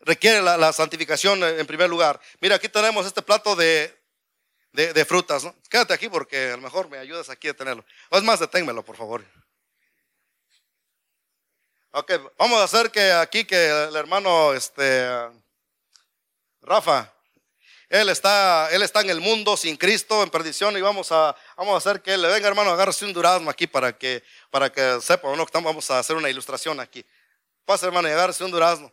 [0.02, 2.20] requiere la, santificación en primer lugar.
[2.40, 3.96] Mira, aquí tenemos este plato de,
[4.72, 5.44] de, frutas.
[5.44, 5.54] ¿no?
[5.68, 7.84] Quédate aquí porque a lo mejor me ayudas aquí a tenerlo.
[8.10, 9.24] O es más, deténmelo, por favor.
[11.92, 15.06] Ok, vamos a hacer que aquí que el hermano este,
[16.62, 17.12] Rafa,
[17.90, 21.74] él está, él está en el mundo sin Cristo, en perdición, y vamos a, vamos
[21.74, 25.02] a hacer que él le venga, hermano, agárrese un durazno aquí para que, para que
[25.02, 25.46] sepa, ¿no?
[25.52, 27.04] Vamos a hacer una ilustración aquí.
[27.66, 28.90] Pasa, hermano, y agárrese un durazno.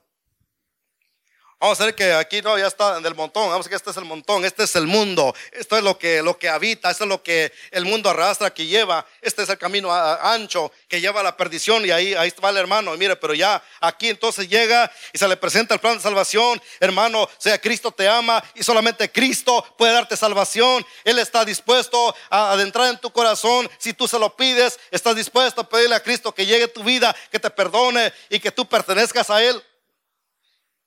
[1.62, 3.50] Vamos a ver que aquí no, ya está en el montón.
[3.50, 5.36] Vamos a ver que este es el montón, este es el mundo.
[5.52, 8.65] Esto es lo que, lo que habita, esto es lo que el mundo arrastra, que
[8.65, 9.06] lleva.
[9.22, 12.56] Este es el camino ancho que lleva a la perdición y ahí, ahí va el
[12.56, 12.95] hermano.
[12.95, 16.62] Y mire, pero ya aquí entonces llega y se le presenta el plan de salvación.
[16.80, 20.86] Hermano, sea Cristo te ama y solamente Cristo puede darte salvación.
[21.04, 23.69] Él está dispuesto a adentrar en tu corazón.
[23.80, 27.13] Si tú se lo pides, estás dispuesto a pedirle a Cristo que llegue tu vida,
[27.30, 29.62] que te perdone y que tú pertenezcas a Él.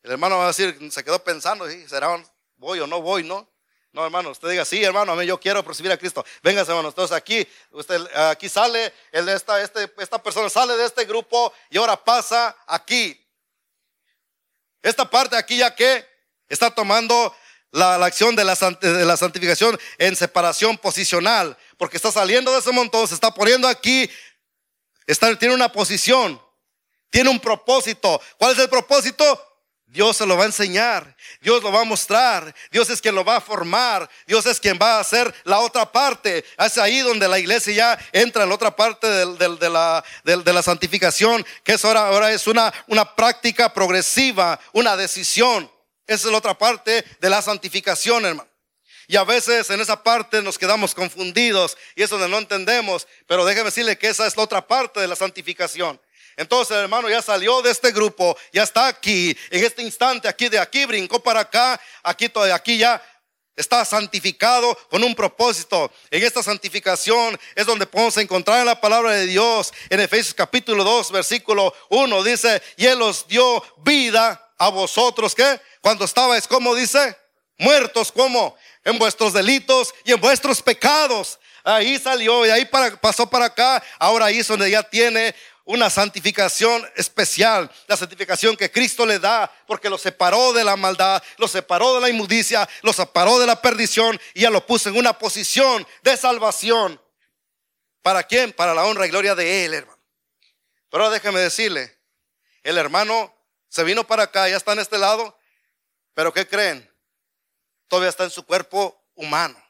[0.03, 2.23] El hermano va a decir, se quedó pensando, ¿será
[2.57, 3.49] voy o no voy, no?
[3.93, 6.25] No, hermano, usted diga, sí, hermano, yo quiero recibir a Cristo.
[6.43, 6.88] Venga, hermano.
[6.88, 11.77] Entonces aquí, usted, aquí sale, el, esta, este, esta persona sale de este grupo y
[11.77, 13.19] ahora pasa aquí.
[14.81, 16.07] Esta parte aquí ya que
[16.49, 17.37] está tomando
[17.71, 22.73] la, acción de la, de la santificación en separación posicional, porque está saliendo de ese
[22.73, 24.11] montón, se está poniendo aquí,
[25.07, 26.41] está, tiene una posición,
[27.11, 28.21] tiene un propósito.
[28.38, 29.52] ¿Cuál es el propósito?
[29.92, 33.26] Dios se lo va a enseñar, Dios lo va a mostrar, Dios es quien lo
[33.26, 36.46] va a formar, Dios es quien va a hacer la otra parte.
[36.59, 40.62] Es ahí donde la iglesia ya entra en la otra parte de, la, de la,
[40.62, 45.70] santificación, que es ahora, ahora es una, una práctica progresiva, una decisión.
[46.07, 48.48] Esa es la otra parte de la santificación, hermano.
[49.09, 53.66] Y a veces en esa parte nos quedamos confundidos y eso no entendemos, pero déjeme
[53.66, 56.00] decirle que esa es la otra parte de la santificación.
[56.37, 60.49] Entonces el hermano ya salió de este grupo, ya está aquí, en este instante, aquí
[60.49, 63.03] de aquí, brincó para acá, aquí, aquí ya
[63.57, 65.92] está santificado con un propósito.
[66.11, 70.85] En esta santificación es donde podemos encontrar en la palabra de Dios, en Efesios capítulo
[70.85, 75.61] 2, versículo 1, dice, y Él os dio vida a vosotros, ¿qué?
[75.81, 77.16] Cuando estabais, como dice?
[77.59, 78.57] Muertos, como?
[78.85, 81.38] En vuestros delitos y en vuestros pecados.
[81.64, 82.68] Ahí salió y ahí
[83.01, 83.83] pasó para acá.
[83.99, 89.51] Ahora ahí es donde ya tiene una santificación especial, la santificación que Cristo le da,
[89.66, 93.61] porque lo separó de la maldad, lo separó de la inmundicia, lo separó de la
[93.62, 97.01] perdición y ya lo puso en una posición de salvación.
[98.03, 98.53] ¿Para quién?
[98.53, 100.03] Para la honra y gloria de Él, hermano.
[100.90, 101.96] Pero déjeme decirle,
[102.62, 103.35] el hermano
[103.68, 105.38] se vino para acá, ya está en este lado,
[106.12, 106.90] pero ¿qué creen?
[107.87, 109.62] Todavía está en su cuerpo humano,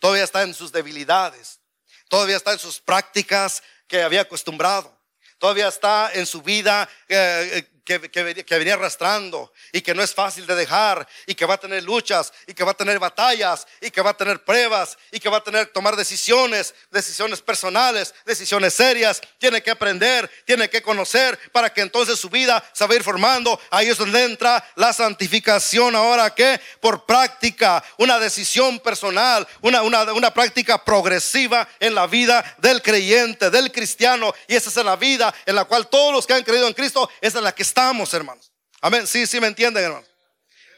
[0.00, 1.60] todavía está en sus debilidades,
[2.08, 4.94] todavía está en sus prácticas que había acostumbrado
[5.38, 10.14] todavía está en su vida eh, eh, que, que, venía arrastrando y que no es
[10.14, 13.66] fácil de dejar y que va a tener luchas y que va a tener batallas
[13.80, 17.42] y que va a tener pruebas y que va a tener que tomar decisiones, decisiones
[17.42, 19.20] personales, decisiones serias.
[19.38, 23.02] Tiene que aprender, tiene que conocer para que entonces su vida se va a ir
[23.02, 23.60] formando.
[23.70, 30.04] Ahí es donde entra la santificación ahora que por práctica, una decisión personal, una, una,
[30.14, 34.32] una práctica progresiva en la vida del creyente, del cristiano.
[34.48, 37.10] Y esa es la vida en la cual todos los que han creído en Cristo,
[37.20, 38.52] esa es la que estamos, hermanos.
[38.80, 39.04] Amén.
[39.04, 40.08] Sí, sí me entienden, hermanos.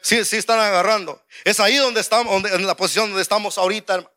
[0.01, 1.23] Sí, sí están agarrando.
[1.45, 4.15] Es ahí donde estamos, en la posición donde estamos ahorita, hermano.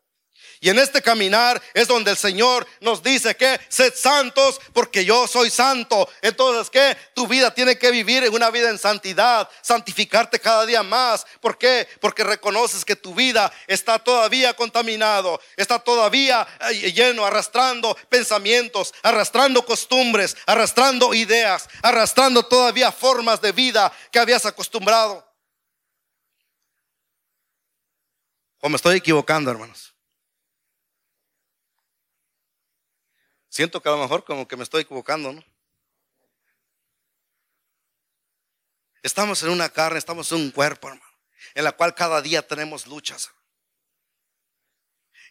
[0.62, 5.26] Y en este caminar es donde el Señor nos dice que sed santos porque yo
[5.26, 6.06] soy santo.
[6.20, 10.82] Entonces, que tu vida tiene que vivir en una vida en santidad, santificarte cada día
[10.82, 11.24] más.
[11.40, 11.88] ¿Por qué?
[11.98, 16.46] Porque reconoces que tu vida está todavía contaminado, está todavía
[16.94, 25.26] lleno, arrastrando pensamientos, arrastrando costumbres, arrastrando ideas, arrastrando todavía formas de vida que habías acostumbrado.
[28.60, 29.89] ¿O me estoy equivocando, hermanos?
[33.50, 35.44] Siento que a lo mejor como que me estoy equivocando, ¿no?
[39.02, 41.10] Estamos en una carne, estamos en un cuerpo, hermano,
[41.54, 43.30] en la cual cada día tenemos luchas.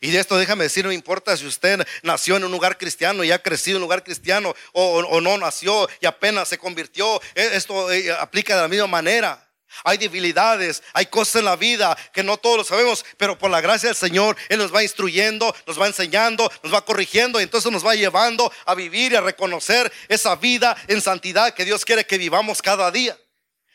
[0.01, 3.32] Y de esto déjame decir, no importa si usted nació en un lugar cristiano y
[3.32, 7.55] ha crecido en un lugar cristiano o, o no nació y apenas se convirtió, e,
[7.55, 9.49] esto eh, aplica de la misma manera.
[9.84, 13.62] Hay debilidades, hay cosas en la vida que no todos lo sabemos, pero por la
[13.62, 17.71] gracia del Señor, Él nos va instruyendo, nos va enseñando, nos va corrigiendo y entonces
[17.71, 22.05] nos va llevando a vivir y a reconocer esa vida en santidad que Dios quiere
[22.05, 23.17] que vivamos cada día.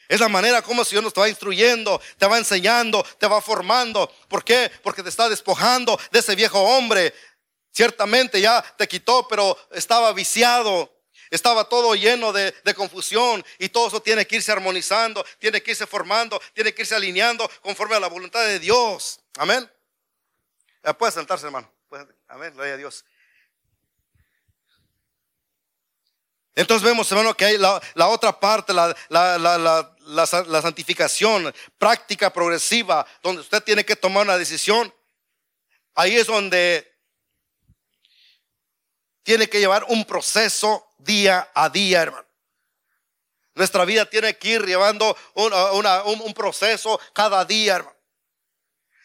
[0.09, 4.13] Es la manera como el Señor nos va instruyendo, te va enseñando, te va formando.
[4.29, 4.71] ¿Por qué?
[4.83, 7.15] Porque te está despojando de ese viejo hombre.
[7.73, 10.94] Ciertamente ya te quitó, pero estaba viciado,
[11.31, 15.87] estaba todo lleno de, confusión y todo eso tiene que irse armonizando, tiene que irse
[15.87, 19.21] formando, tiene que irse alineando conforme a la voluntad de Dios.
[19.37, 19.71] Amén.
[20.99, 21.71] puede sentarse, hermano.
[22.29, 23.05] Amén, gloria a Dios.
[26.57, 33.63] Entonces vemos, hermano, que hay la, otra parte, la, la, santificación práctica, progresiva, donde usted
[33.63, 34.93] tiene que tomar una decisión.
[35.95, 36.93] Ahí es donde
[39.25, 42.27] tiene que llevar un proceso día a día, hermano.
[43.55, 47.97] Nuestra vida tiene que ir llevando un, proceso cada día, hermano.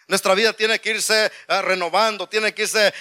[0.08, 2.92] Nuestra vida tiene que irse eh, renovando, tiene que irse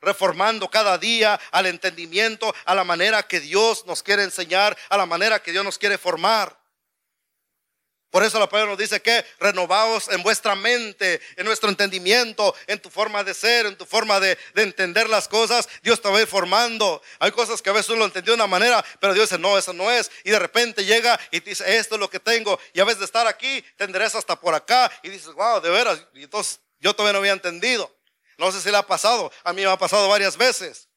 [0.00, 5.06] reformando cada día al entendimiento, a la manera que Dios nos quiere enseñar, a la
[5.06, 6.56] manera que Dios nos quiere formar.
[8.10, 12.80] Por eso la palabra nos dice que renovaos en vuestra mente, en nuestro entendimiento, en
[12.80, 15.68] tu forma de ser, en tu forma de, entender las cosas.
[15.82, 17.02] Dios te va a ir formando.
[17.18, 19.58] Hay cosas que a veces uno lo entendió de una manera, pero Dios dice, no,
[19.58, 20.10] eso no es.
[20.24, 22.58] Y de repente llega y te dice, esto es lo que tengo.
[22.72, 24.90] Y a veces de estar aquí, te hasta por acá.
[25.02, 26.02] Y dices, wow, de veras.
[26.14, 27.94] Y entonces yo todavía no había entendido.
[28.38, 29.30] No sé si le ha pasado.
[29.44, 30.87] A mí me ha pasado varias veces.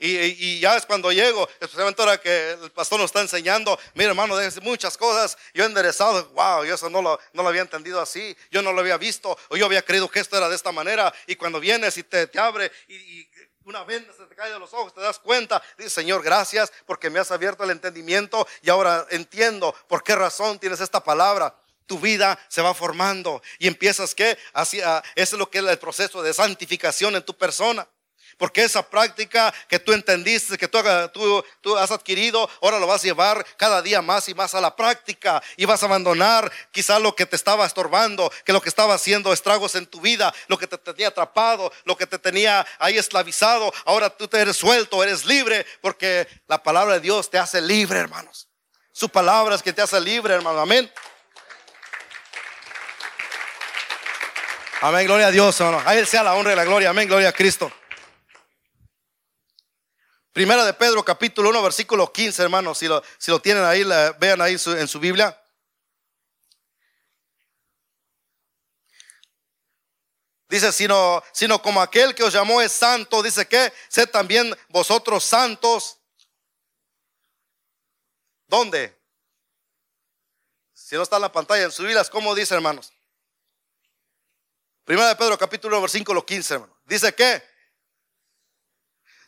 [0.00, 4.36] Y, ya es cuando llego, especialmente ahora que el pastor nos está enseñando, mira hermano,
[4.62, 8.36] muchas cosas, yo he enderezado, wow, yo eso no lo, no lo había entendido así,
[8.50, 11.12] yo no lo había visto, o yo había creído que esto era de esta manera,
[11.26, 13.28] y cuando vienes y te, te abre y,
[13.64, 17.10] una venda se te cae de los ojos, te das cuenta, dice Señor, gracias porque
[17.10, 21.98] me has abierto el entendimiento y ahora entiendo por qué razón tienes esta palabra tu
[21.98, 26.22] vida se va formando y empiezas que así, ese es lo que es el proceso
[26.22, 27.88] de santificación en tu persona.
[28.38, 33.04] Porque esa práctica que tú entendiste, que tú, tú, has adquirido, ahora lo vas a
[33.04, 35.42] llevar cada día más y más a la práctica.
[35.56, 39.32] Y vas a abandonar quizá lo que te estaba estorbando, que lo que estaba haciendo
[39.32, 43.74] estragos en tu vida, lo que te tenía atrapado, lo que te tenía ahí esclavizado.
[43.84, 47.98] Ahora tú te eres suelto, eres libre, porque la palabra de Dios te hace libre,
[47.98, 48.48] hermanos.
[48.92, 50.60] Su palabra es que te hace libre, hermano.
[50.60, 50.88] Amén.
[54.80, 55.82] Amén, gloria a Dios, hermano.
[55.84, 56.90] A Él sea la honra y la gloria.
[56.90, 57.72] Amén, gloria a Cristo.
[60.38, 62.78] Primera de Pedro, capítulo 1, versículo 15, hermanos.
[62.78, 63.82] Si lo, si lo tienen ahí,
[64.20, 65.36] vean ahí en su Biblia.
[70.48, 75.24] Dice, sino, sino como aquel que os llamó es santo, dice que, sed también vosotros
[75.24, 75.98] santos.
[78.46, 78.96] ¿Dónde?
[80.72, 82.92] Si no está en la pantalla, en su Biblia, ¿cómo dice, hermanos?
[84.84, 86.78] Primera de Pedro, capítulo 1, versículo 15, hermano.
[86.84, 87.57] Dice que,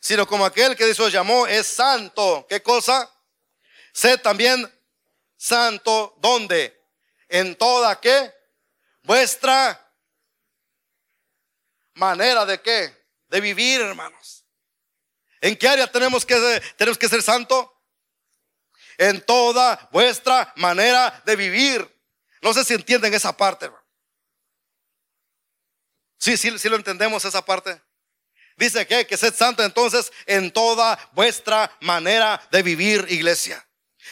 [0.01, 2.45] sino como aquel que Dios llamó es santo.
[2.49, 3.09] ¿Qué cosa?
[3.93, 4.69] Sed también
[5.37, 6.83] santo, ¿dónde?
[7.29, 8.33] En toda qué?
[9.03, 9.79] Vuestra
[11.93, 13.07] manera de qué?
[13.27, 14.43] De vivir, hermanos.
[15.39, 16.35] ¿En qué área tenemos que,
[16.77, 17.71] tenemos que ser santo?
[18.97, 21.87] En toda vuestra manera de vivir.
[22.41, 23.85] No sé si entienden esa parte, hermano.
[26.17, 27.81] Sí, sí, sí lo entendemos esa parte.
[28.61, 33.67] Dice que, que sed santo entonces en toda vuestra manera de vivir, iglesia.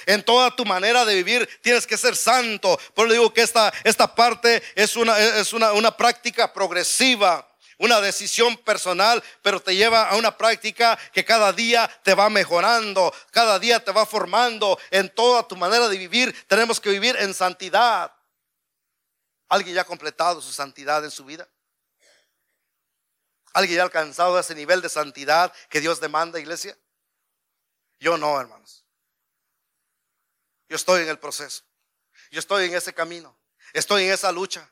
[0.07, 2.79] En toda tu manera de vivir tienes que ser santo.
[2.95, 7.45] Por eso digo que esta, esta parte es, una, es una, una práctica progresiva
[7.78, 13.13] una decisión personal, pero te lleva a una práctica que cada día te va mejorando,
[13.32, 16.36] cada día te va formando en toda tu manera de vivir.
[16.47, 18.11] Tenemos que vivir en santidad.
[19.47, 21.47] ¿Alguien ya ha completado su santidad en su vida?
[23.60, 26.78] ¿Alguien ha alcanzado ese nivel de santidad que Dios demanda, iglesia?
[27.99, 28.86] Yo no, hermanos.
[30.70, 31.64] Yo estoy en el proceso.
[32.32, 33.38] Yo estoy en ese camino.
[33.74, 34.72] Estoy en esa lucha.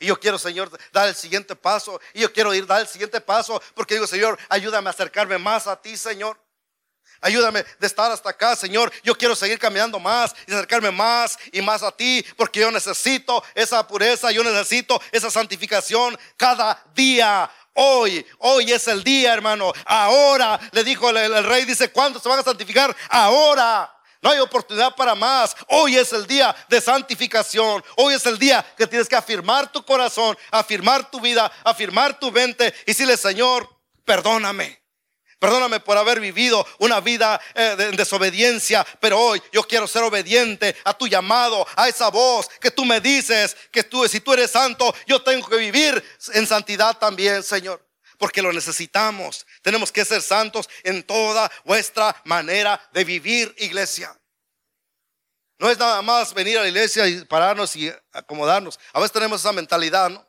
[0.00, 2.00] Y yo quiero, Señor, dar el siguiente paso.
[2.14, 5.66] Y yo quiero ir dar el siguiente paso porque digo, Señor, ayúdame a acercarme más
[5.66, 6.40] a ti, Señor.
[7.20, 8.92] Ayúdame de estar hasta acá, Señor.
[9.02, 13.42] Yo quiero seguir caminando más y acercarme más y más a ti, porque yo necesito
[13.54, 17.50] esa pureza, yo necesito esa santificación cada día.
[17.78, 19.72] Hoy, hoy es el día, hermano.
[19.84, 22.94] Ahora, le dijo el, el rey, dice, ¿cuándo se van a santificar?
[23.08, 23.92] Ahora.
[24.22, 25.54] No hay oportunidad para más.
[25.68, 27.84] Hoy es el día de santificación.
[27.96, 32.32] Hoy es el día que tienes que afirmar tu corazón, afirmar tu vida, afirmar tu
[32.32, 33.68] mente y decirle, Señor,
[34.04, 34.85] perdóname.
[35.38, 40.74] Perdóname por haber vivido una vida eh, de desobediencia, pero hoy yo quiero ser obediente
[40.84, 44.50] a tu llamado, a esa voz que tú me dices que tú, si tú eres
[44.50, 47.84] santo, yo tengo que vivir en santidad también, Señor.
[48.16, 49.46] Porque lo necesitamos.
[49.60, 54.18] Tenemos que ser santos en toda vuestra manera de vivir, iglesia.
[55.58, 58.78] No es nada más venir a la iglesia y pararnos y acomodarnos.
[58.94, 60.26] A veces tenemos esa mentalidad, ¿no?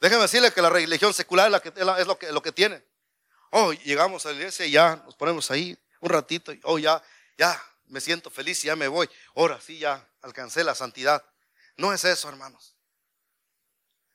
[0.00, 2.93] Déjeme decirle que la religión secular es lo, que, lo que tiene.
[3.56, 7.00] Oh, llegamos a la iglesia y ya nos ponemos ahí un ratito y oh, ya,
[7.38, 9.08] ya me siento feliz y ya me voy.
[9.36, 11.24] Ahora sí, ya alcancé la santidad.
[11.76, 12.76] No es eso, hermanos.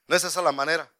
[0.07, 0.91] No es esa la manera.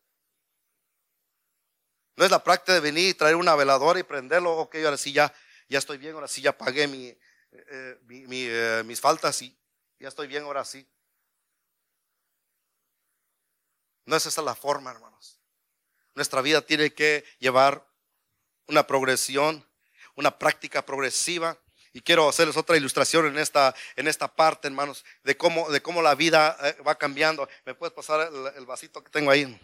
[2.16, 4.56] No es la práctica de venir y traer una veladora y prenderlo.
[4.56, 5.34] Ok, ahora sí ya,
[5.68, 7.20] ya estoy bien, ahora sí ya pagué mi, eh,
[7.52, 9.54] eh, eh, mis faltas y
[10.00, 10.90] ya estoy bien, ahora sí.
[14.06, 15.42] No es esa la forma, hermanos.
[16.16, 17.89] Nuestra vida tiene que llevar
[18.70, 19.65] una progresión,
[20.15, 21.57] una práctica progresiva.
[21.91, 26.03] Y quiero hacerles otra ilustración en esta, en esta parte, hermanos, de cómo, de cómo
[26.03, 27.49] la vida eh, va cambiando.
[27.65, 29.59] ¿Me puedes pasar el, vasito que tengo ahí?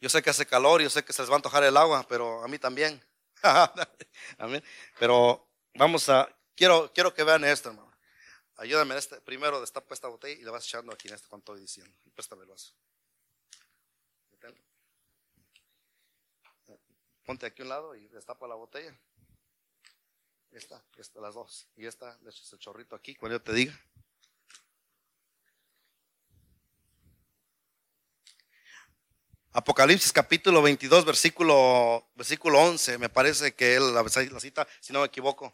[0.00, 2.04] Yo sé que hace calor, yo sé que se les va a antojar el agua,
[2.08, 3.02] pero a mí también.
[4.98, 7.92] Pero vamos a, quiero, quiero que vean esto, hermano.
[8.56, 11.62] Ayúdame este, primero destapa esta botella y le vas echando aquí en este cuanto estoy
[11.62, 11.94] diciendo.
[12.14, 12.74] Préstame el vaso.
[17.26, 18.96] Ponte aquí un lado y destapa la botella.
[20.52, 21.68] Esta, esta, las dos.
[21.74, 23.78] Y esta, le echas el chorrito aquí cuando yo te diga.
[29.50, 35.06] Apocalipsis capítulo 22, versículo, versículo 11, me parece que la, la cita, si no me
[35.06, 35.52] equivoco.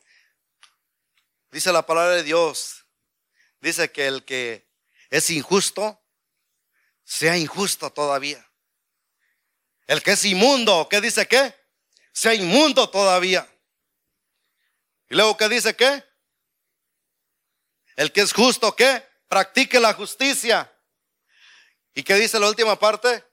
[1.50, 2.84] Dice la palabra de Dios,
[3.60, 4.68] dice que el que
[5.08, 6.02] es injusto,
[7.02, 8.46] sea injusto todavía.
[9.86, 11.61] El que es inmundo, ¿qué dice qué?
[12.12, 13.48] Sea inmundo todavía.
[15.08, 16.04] Y luego, ¿qué dice qué?
[17.96, 19.06] El que es justo, ¿qué?
[19.28, 20.70] Practique la justicia.
[21.94, 23.24] ¿Y qué dice la última parte?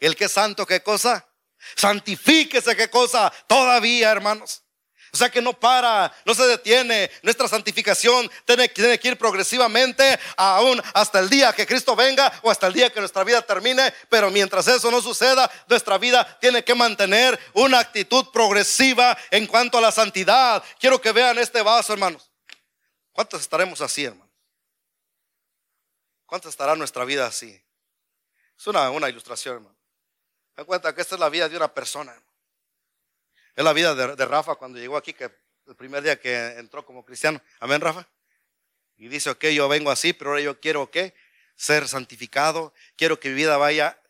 [0.00, 1.28] El que es santo, ¿qué cosa?
[1.76, 3.32] Santifíquese, ¿qué cosa?
[3.46, 4.64] Todavía, hermanos.
[5.12, 7.10] O sea que no para, no se detiene.
[7.22, 12.68] Nuestra santificación tiene, que ir progresivamente aún hasta el día que Cristo venga o hasta
[12.68, 13.92] el día que nuestra vida termine.
[14.08, 19.78] Pero mientras eso no suceda, nuestra vida tiene que mantener una actitud progresiva en cuanto
[19.78, 20.62] a la santidad.
[20.78, 22.30] Quiero que vean este vaso, hermanos.
[23.12, 24.30] ¿Cuántos estaremos así, hermanos?
[26.26, 27.60] ¿Cuánto estará nuestra vida así?
[28.56, 29.76] Es una, una ilustración, hermano.
[30.56, 32.29] Me cuenta que esta es la vida de una persona, hermano.
[33.56, 35.30] Es la vida de, Rafa cuando llegó aquí, que
[35.66, 37.40] el primer día que entró como cristiano.
[37.58, 38.08] Amén, Rafa.
[38.96, 41.14] Y dice, ok, yo vengo así, pero ahora yo quiero, ¿qué?
[41.56, 42.72] Ser santificado.
[42.96, 44.00] Quiero que mi vida vaya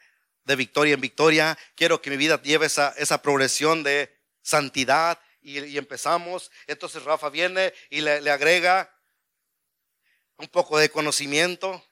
[0.45, 1.59] de victoria en victoria.
[1.75, 5.19] Quiero que mi vida lleve esa, esa progresión de santidad.
[5.43, 6.51] Y, empezamos.
[6.67, 8.95] Entonces Rafa viene y le, le agrega
[10.37, 11.85] un poco de conocimiento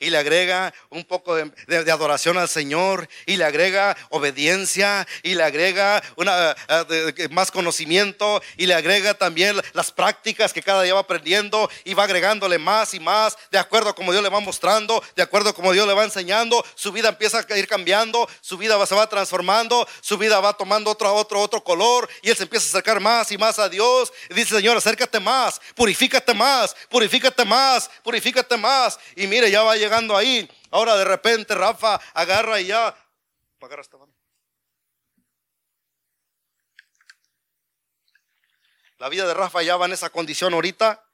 [0.00, 1.50] y le agrega un poco de,
[1.90, 8.66] adoración al Señor y le agrega obediencia y le agrega una, eh, más conocimiento y
[8.66, 13.00] le agrega también las prácticas que cada día va aprendiendo y va agregándole más y
[13.00, 15.94] más de acuerdo a como Dios le va mostrando, de acuerdo a como Dios le
[15.94, 20.40] va enseñando, su vida empieza a ir cambiando, su vida se va transformando, su vida
[20.40, 23.58] va tomando otro, otro, otro color y él se empieza a acercar más y más
[23.58, 29.50] a Dios y dice, Señor, acércate más, purifícate más, purifícate más, purifícate más y mire,
[29.50, 30.50] ya va a llegando ahí.
[30.70, 32.94] Ahora de repente Rafa agarra y ya.
[33.60, 34.12] Agarra esta mano.
[38.98, 41.04] La vida de Rafa ya va en esa condición ahorita.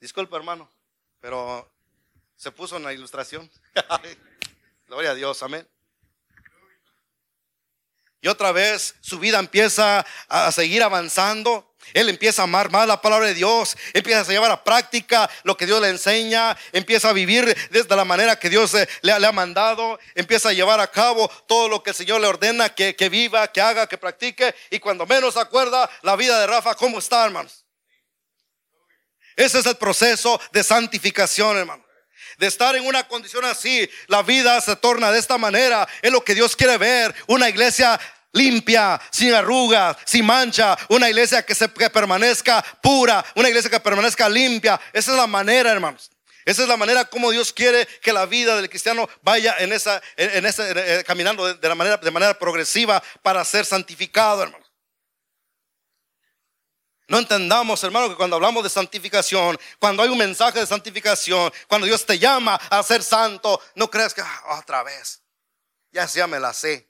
[0.00, 0.70] Disculpa, hermano,
[1.20, 1.70] pero
[2.36, 3.50] se puso en la ilustración.
[4.86, 5.68] Gloria a Dios, amén.
[8.20, 13.00] Y otra vez su vida empieza a seguir avanzando Él empieza a amar más la
[13.00, 17.12] palabra de Dios, empieza a llevar a práctica lo que Dios le enseña, empieza a
[17.12, 21.28] vivir desde la manera que Dios eh, le, ha mandado, empieza a llevar a cabo
[21.46, 24.54] todo lo que el Señor le ordena que, que viva, que haga, que practique.
[24.70, 27.64] Y cuando menos acuerda la vida de Rafa, ¿cómo está, hermanos?
[29.36, 31.84] Ese es el proceso de santificación, hermano.
[32.38, 35.88] De estar en una condición así, la vida se torna de esta manera.
[36.02, 37.14] Es lo que Dios quiere ver.
[37.28, 38.00] Una iglesia
[38.38, 44.28] limpia, sin arrugas, sin mancha, una iglesia que, se, permanezca pura, una iglesia que permanezca
[44.28, 44.80] limpia.
[44.92, 46.10] Esa es la manera, hermanos.
[46.44, 50.00] Esa es la manera como Dios quiere que la vida del cristiano vaya en esa,
[50.16, 54.68] en, ese, caminando de, la manera, de manera progresiva para ser santificado, hermanos.
[57.08, 61.86] No entendamos, hermano, que cuando hablamos de santificación, cuando hay un mensaje de santificación, cuando
[61.86, 65.22] Dios te llama a ser santo, no creas que ah, otra vez,
[65.90, 66.87] ya, ya me la sé.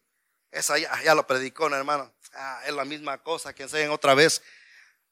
[0.50, 2.12] Esa ya, lo predicó, hermano.
[2.34, 4.42] Ah, es la misma cosa que enseñan otra vez.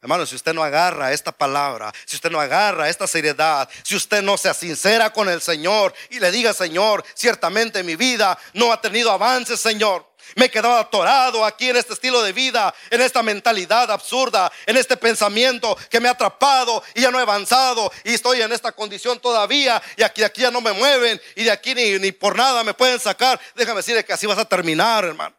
[0.07, 4.23] Hermano, si usted no agarra esta palabra, si usted no agarra esta seriedad, si usted
[4.23, 8.81] no sea sincera con el Señor y le diga, Señor, ciertamente mi vida no ha
[8.81, 10.09] tenido avances, Señor.
[10.37, 14.77] Me he quedado atorado aquí en este estilo de vida, en esta mentalidad absurda, en
[14.77, 18.71] este pensamiento que me ha atrapado y ya no he avanzado y estoy en esta
[18.71, 22.37] condición todavía y aquí, aquí ya no me mueven y de aquí ni, ni por
[22.37, 23.41] nada me pueden sacar.
[23.57, 25.35] Déjame decirle que así vas a terminar, hermano.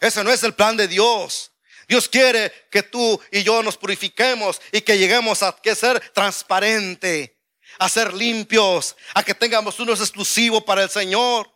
[0.00, 1.51] Ese no es el plan de Dios.
[1.88, 7.38] Dios quiere que tú y yo nos purifiquemos y que lleguemos a que ser transparente,
[7.78, 11.52] a ser limpios, a que tengamos unos exclusivos para el Señor.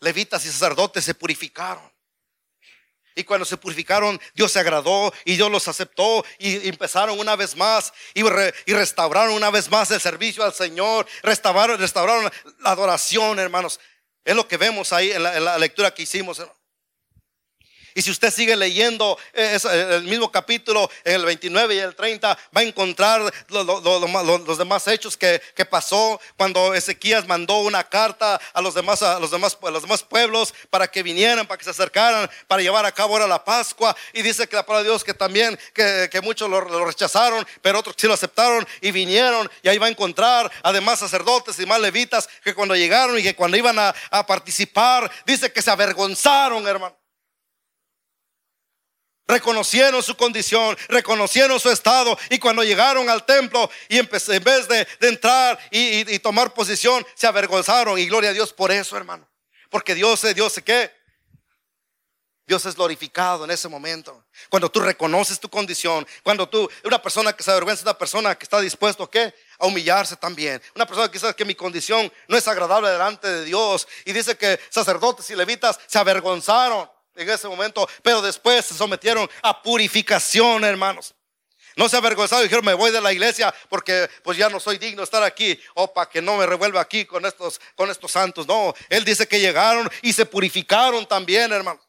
[0.00, 1.92] levitas y sacerdotes se purificaron.
[3.14, 7.56] Y cuando se purificaron, Dios se agradó y Dios los aceptó y empezaron una vez
[7.56, 12.30] más y, restauraron una vez más el servicio al Señor, restauraron, restauraron
[12.60, 13.80] la adoración, hermanos.
[14.24, 16.40] Es lo que vemos ahí en la, en la lectura que hicimos.
[17.98, 21.96] Y si usted sigue leyendo eh, eh, el mismo capítulo, en el 29 y el
[21.96, 28.62] 30, va a encontrar los demás hechos que, pasó cuando Ezequías mandó una carta a
[28.62, 32.30] los, demás, a los, demás, los demás pueblos para que vinieran, para que se acercaran,
[32.46, 33.96] para llevar a cabo ahora la Pascua.
[34.12, 37.96] Y dice que la palabra de Dios que también, que, muchos lo, rechazaron, pero otros
[37.98, 39.50] sí lo aceptaron y vinieron.
[39.64, 43.34] Y ahí va a encontrar además sacerdotes y más levitas que cuando llegaron y que
[43.34, 46.96] cuando iban a, a participar, dice que se avergonzaron, hermano.
[49.28, 54.88] Reconocieron su condición, reconocieron su estado y cuando llegaron al templo y en vez de,
[55.02, 59.28] entrar y, tomar posición, se avergonzaron y gloria a Dios por eso, hermano.
[59.68, 60.90] Porque Dios es Dios, ¿qué?
[62.46, 64.24] Dios es glorificado en ese momento.
[64.48, 68.44] Cuando tú reconoces tu condición, cuando tú, una persona que se avergüenza, una persona que
[68.44, 69.34] está dispuesto ¿a qué?
[69.58, 70.62] A humillarse también.
[70.74, 73.86] Una persona que sabe que mi condición no es agradable delante de Dios.
[74.06, 76.88] Y dice que sacerdotes y levitas se avergonzaron
[77.18, 81.14] en ese momento, pero después se sometieron a purificación, hermanos.
[81.76, 84.98] No se avergonzaron dijeron, me voy de la iglesia porque pues ya no soy digno
[85.00, 85.58] de estar aquí.
[85.74, 88.48] O para que no me revuelva aquí con estos, con estos santos.
[88.48, 91.88] No, él dice que llegaron y se purificaron también, hermanos.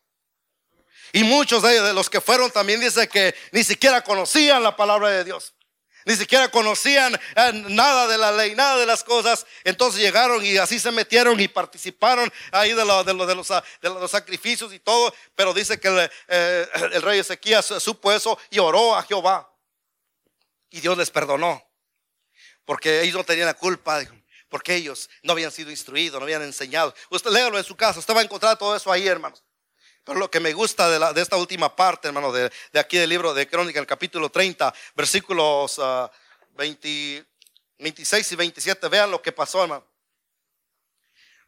[1.11, 4.75] Y muchos de ellos, de los que fueron, también dice que ni siquiera conocían la
[4.75, 5.55] palabra de Dios.
[6.09, 9.45] Ni siquiera conocían eh, nada de la ley, nada de las cosas.
[9.63, 14.73] Entonces llegaron y así se metieron y participaron ahí de, de, los, de los, sacrificios
[14.73, 15.13] y todo.
[15.35, 19.53] Pero dice que el, eh, el rey Ezequías supo eso y oró a Jehová.
[20.71, 21.63] Y Dios les perdonó.
[22.65, 24.01] Porque ellos no tenían la culpa.
[24.49, 26.91] Porque ellos no habían sido instruidos, no habían enseñado.
[27.11, 27.99] Usted léalo en su casa.
[27.99, 29.43] Usted va a encontrar todo eso ahí, hermanos.
[30.15, 33.33] Lo que me gusta de, la, de esta última parte, hermano, de, aquí del libro
[33.33, 35.79] de Crónica, el capítulo 30, versículos
[36.57, 37.23] 26
[38.11, 39.85] ah, y 27, vean lo que pasó, hermano.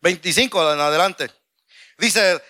[0.01, 1.32] 25 en adelante.
[1.97, 2.41] Dice,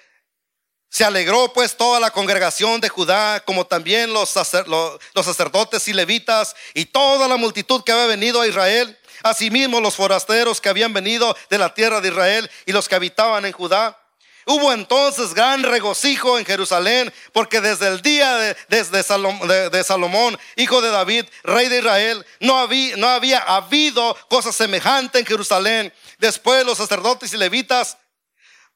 [0.90, 4.34] se alegró pues toda la congregación de Judá, como también los,
[4.66, 8.98] los sacerdotes y levitas y toda la multitud que había venido a Israel.
[9.24, 13.46] Asimismo los forasteros que habían venido de la tierra de Israel y los que habitaban
[13.46, 14.01] en Judá
[14.46, 21.26] Hubo entonces gran regocijo en Jerusalén, porque desde el día de, Salomón, hijo de David,
[21.44, 25.94] rey de Israel, no había, no había habido cosa semejante en Jerusalén.
[26.18, 27.98] Después los sacerdotes y levitas,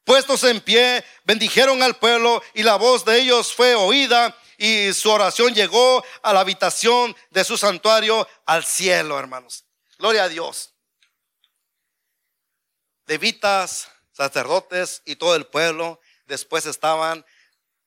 [0.04, 5.10] puestos en pie, bendijeron al pueblo y la voz de ellos fue oída y su
[5.10, 9.64] oración llegó a la habitación de su santuario al cielo, hermanos.
[9.98, 10.72] Gloria a Dios.
[13.06, 16.00] Levitas sacerdotes y todo el pueblo.
[16.26, 17.24] Después estaban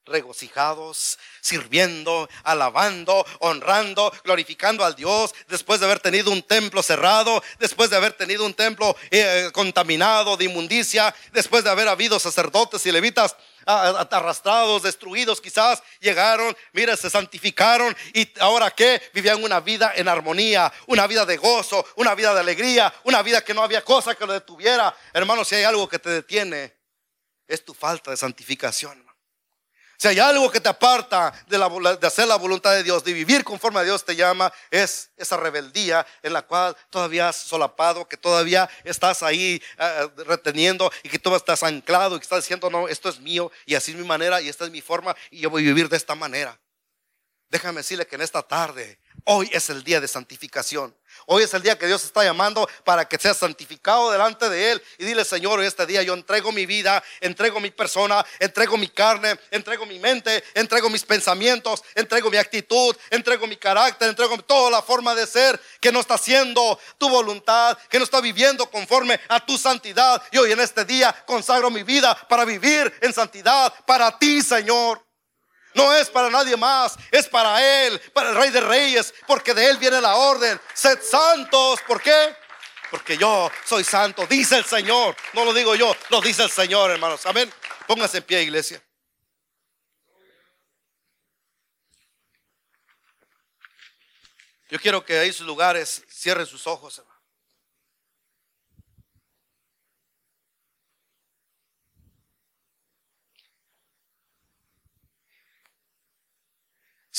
[0.06, 7.90] regocijados, sirviendo, alabando, honrando, glorificando al Dios, después de haber tenido un templo cerrado, después
[7.90, 12.92] de haber tenido un templo eh, contaminado de inmundicia, después de haber habido sacerdotes y
[12.92, 13.36] levitas
[13.70, 20.72] arrastrados, destruidos quizás, llegaron, mira, se santificaron y ahora que vivían una vida en armonía,
[20.88, 24.26] una vida de gozo, una vida de alegría, una vida que no había cosa que
[24.26, 24.96] lo detuviera.
[25.14, 26.76] Hermano, si hay algo que te detiene,
[27.48, 29.09] es tu falta de santificación.
[30.02, 31.58] Si hay algo que te aparta de,
[32.08, 36.08] hacer la voluntad de Dios, de vivir conforme a Dios te llama, es esa rebeldía
[36.24, 41.36] en la cual todavía has solapado, que todavía estás ahí eh, reteniendo y que tú
[41.36, 44.40] estás anclado y que estás diciendo, no, esto es mío y así es mi manera
[44.40, 46.58] y esta es mi forma y yo voy a vivir de esta manera.
[47.50, 50.96] Déjame decirle que en esta tarde, hoy es el día de santificación.
[51.32, 54.84] Hoy es el día que Dios está llamando para que seas santificado delante de Él.
[54.98, 59.40] Y dile, Señor, este día yo entrego mi vida, entrego mi persona, entrego mi carne,
[59.52, 64.82] entrego mi mente, entrego mis pensamientos, entrego mi actitud, entrego mi carácter, entrego toda la
[64.82, 69.46] forma de ser que no está haciendo tu voluntad, que no está viviendo conforme a
[69.46, 70.24] tu santidad.
[70.32, 75.09] Y hoy en este día consagro mi vida para vivir en santidad para ti, Señor.
[75.74, 79.70] No es para nadie más, es para Él, para el Rey de Reyes, porque de
[79.70, 80.60] Él viene la orden.
[80.74, 82.36] Sed santos, ¿por qué?
[82.90, 85.16] Porque yo soy santo, dice el Señor.
[85.34, 87.26] No lo digo yo, lo dice el Señor, hermanos.
[87.26, 87.52] Amén.
[87.86, 88.82] Pónganse en pie, iglesia.
[94.70, 97.02] Yo quiero que ahí sus lugares cierren sus ojos,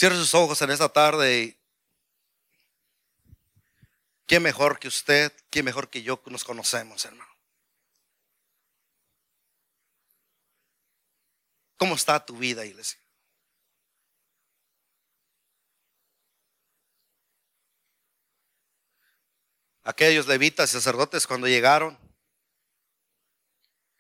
[0.01, 1.59] Cierre sus ojos en esta tarde y
[4.27, 7.31] qué mejor que usted, qué mejor que yo nos conocemos, hermano.
[11.77, 12.99] ¿Cómo está tu vida, iglesia?
[19.83, 21.99] Aquellos levitas y sacerdotes cuando llegaron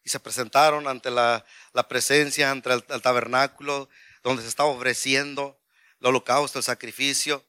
[0.02, 1.44] y se presentaron ante la,
[1.90, 3.90] presencia, ante el tabernáculo
[4.22, 5.59] donde se estaba ofreciendo
[6.00, 7.44] el holocausto, el sacrificio.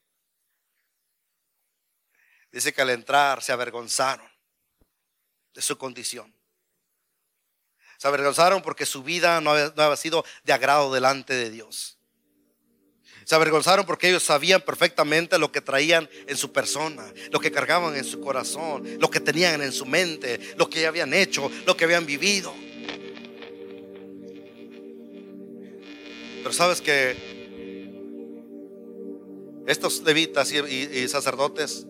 [2.52, 4.30] Dice que al entrar se avergonzaron
[5.54, 6.34] de su condición.
[7.98, 11.98] Se avergonzaron porque su vida no había, sido de agrado delante de Dios.
[13.26, 17.96] Se avergonzaron porque ellos sabían perfectamente lo que traían en su persona, lo que cargaban
[17.96, 21.86] en su corazón, lo que tenían en su mente, lo que habían hecho, lo que
[21.86, 22.54] habían vivido.
[26.40, 27.31] Pero sabes que
[29.72, 31.88] estos levitas y, sacerdotes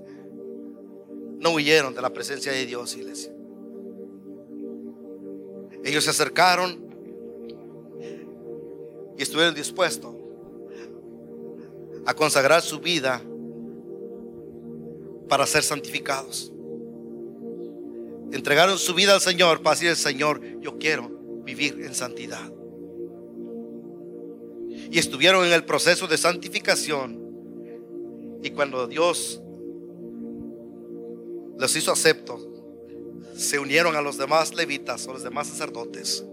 [1.39, 3.33] no huyeron de la presencia de Dios, iglesia.
[5.83, 6.79] Ellos se acercaron
[9.17, 10.13] y estuvieron dispuestos
[12.05, 13.21] a consagrar su vida
[15.27, 16.53] para ser santificados.
[18.31, 21.09] Entregaron su vida al Señor para decir Señor, yo quiero
[21.43, 22.51] vivir en santidad.
[24.91, 27.30] Y estuvieron en el proceso de santificación
[28.43, 29.41] y cuando Dios
[31.57, 32.39] los hizo acepto,
[33.35, 36.25] se unieron a los demás levitas o los demás sacerdotes.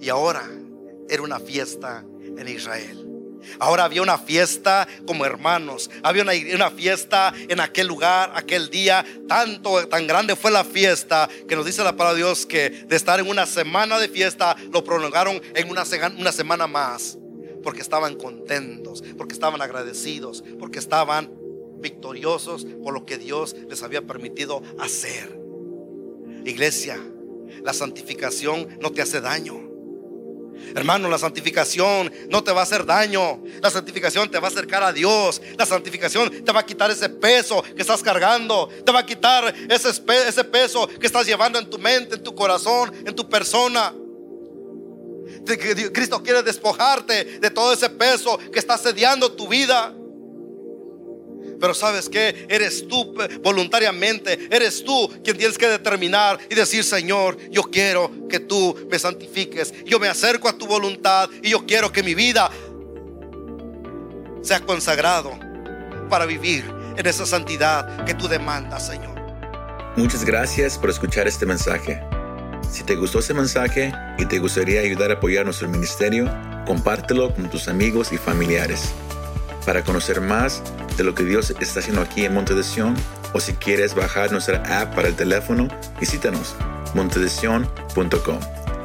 [0.00, 0.48] Y ahora
[1.08, 3.04] era una fiesta en Israel.
[3.58, 5.90] Ahora había una fiesta como hermanos.
[6.02, 9.04] Había una, fiesta en aquel lugar, aquel día.
[9.26, 12.96] Tanto, tan grande fue la fiesta que nos dice la palabra de Dios que de
[12.96, 15.84] estar en una semana de fiesta lo prolongaron en una,
[16.18, 17.16] una semana más
[17.62, 21.32] porque estaban contentos, porque estaban agradecidos, porque estaban
[21.80, 25.38] victoriosos por lo que Dios les había permitido hacer.
[26.44, 26.98] Iglesia,
[27.62, 29.68] la santificación no te hace daño.
[30.74, 33.42] Hermano, la santificación no te va a hacer daño.
[33.62, 35.40] La santificación te va a acercar a Dios.
[35.56, 38.68] La santificación te va a quitar ese peso que estás cargando.
[38.84, 39.90] Te va a quitar ese,
[40.26, 43.94] ese peso que estás llevando en tu mente, en tu corazón, en tu persona.
[45.56, 49.94] Cristo quiere despojarte de todo ese peso que está sediando tu vida.
[51.60, 57.36] Pero sabes que eres tú voluntariamente, eres tú quien tienes que determinar y decir, Señor,
[57.50, 59.72] yo quiero que tú me santifiques.
[59.84, 62.50] Yo me acerco a tu voluntad y yo quiero que mi vida
[64.42, 65.38] sea consagrado
[66.08, 66.64] para vivir
[66.96, 69.18] en esa santidad que tú demandas, Señor.
[69.96, 72.00] Muchas gracias por escuchar este mensaje.
[72.70, 76.30] Si te gustó ese mensaje y te gustaría ayudar a apoyar nuestro ministerio,
[76.66, 78.92] compártelo con tus amigos y familiares.
[79.64, 80.62] Para conocer más
[80.96, 82.94] de lo que Dios está haciendo aquí en Monte de Sion,
[83.32, 85.68] o si quieres bajar nuestra app para el teléfono,
[86.00, 86.54] visítanos
[86.94, 88.38] montedesion.com.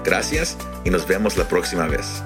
[0.03, 2.21] Gracias y nos vemos la próxima vez.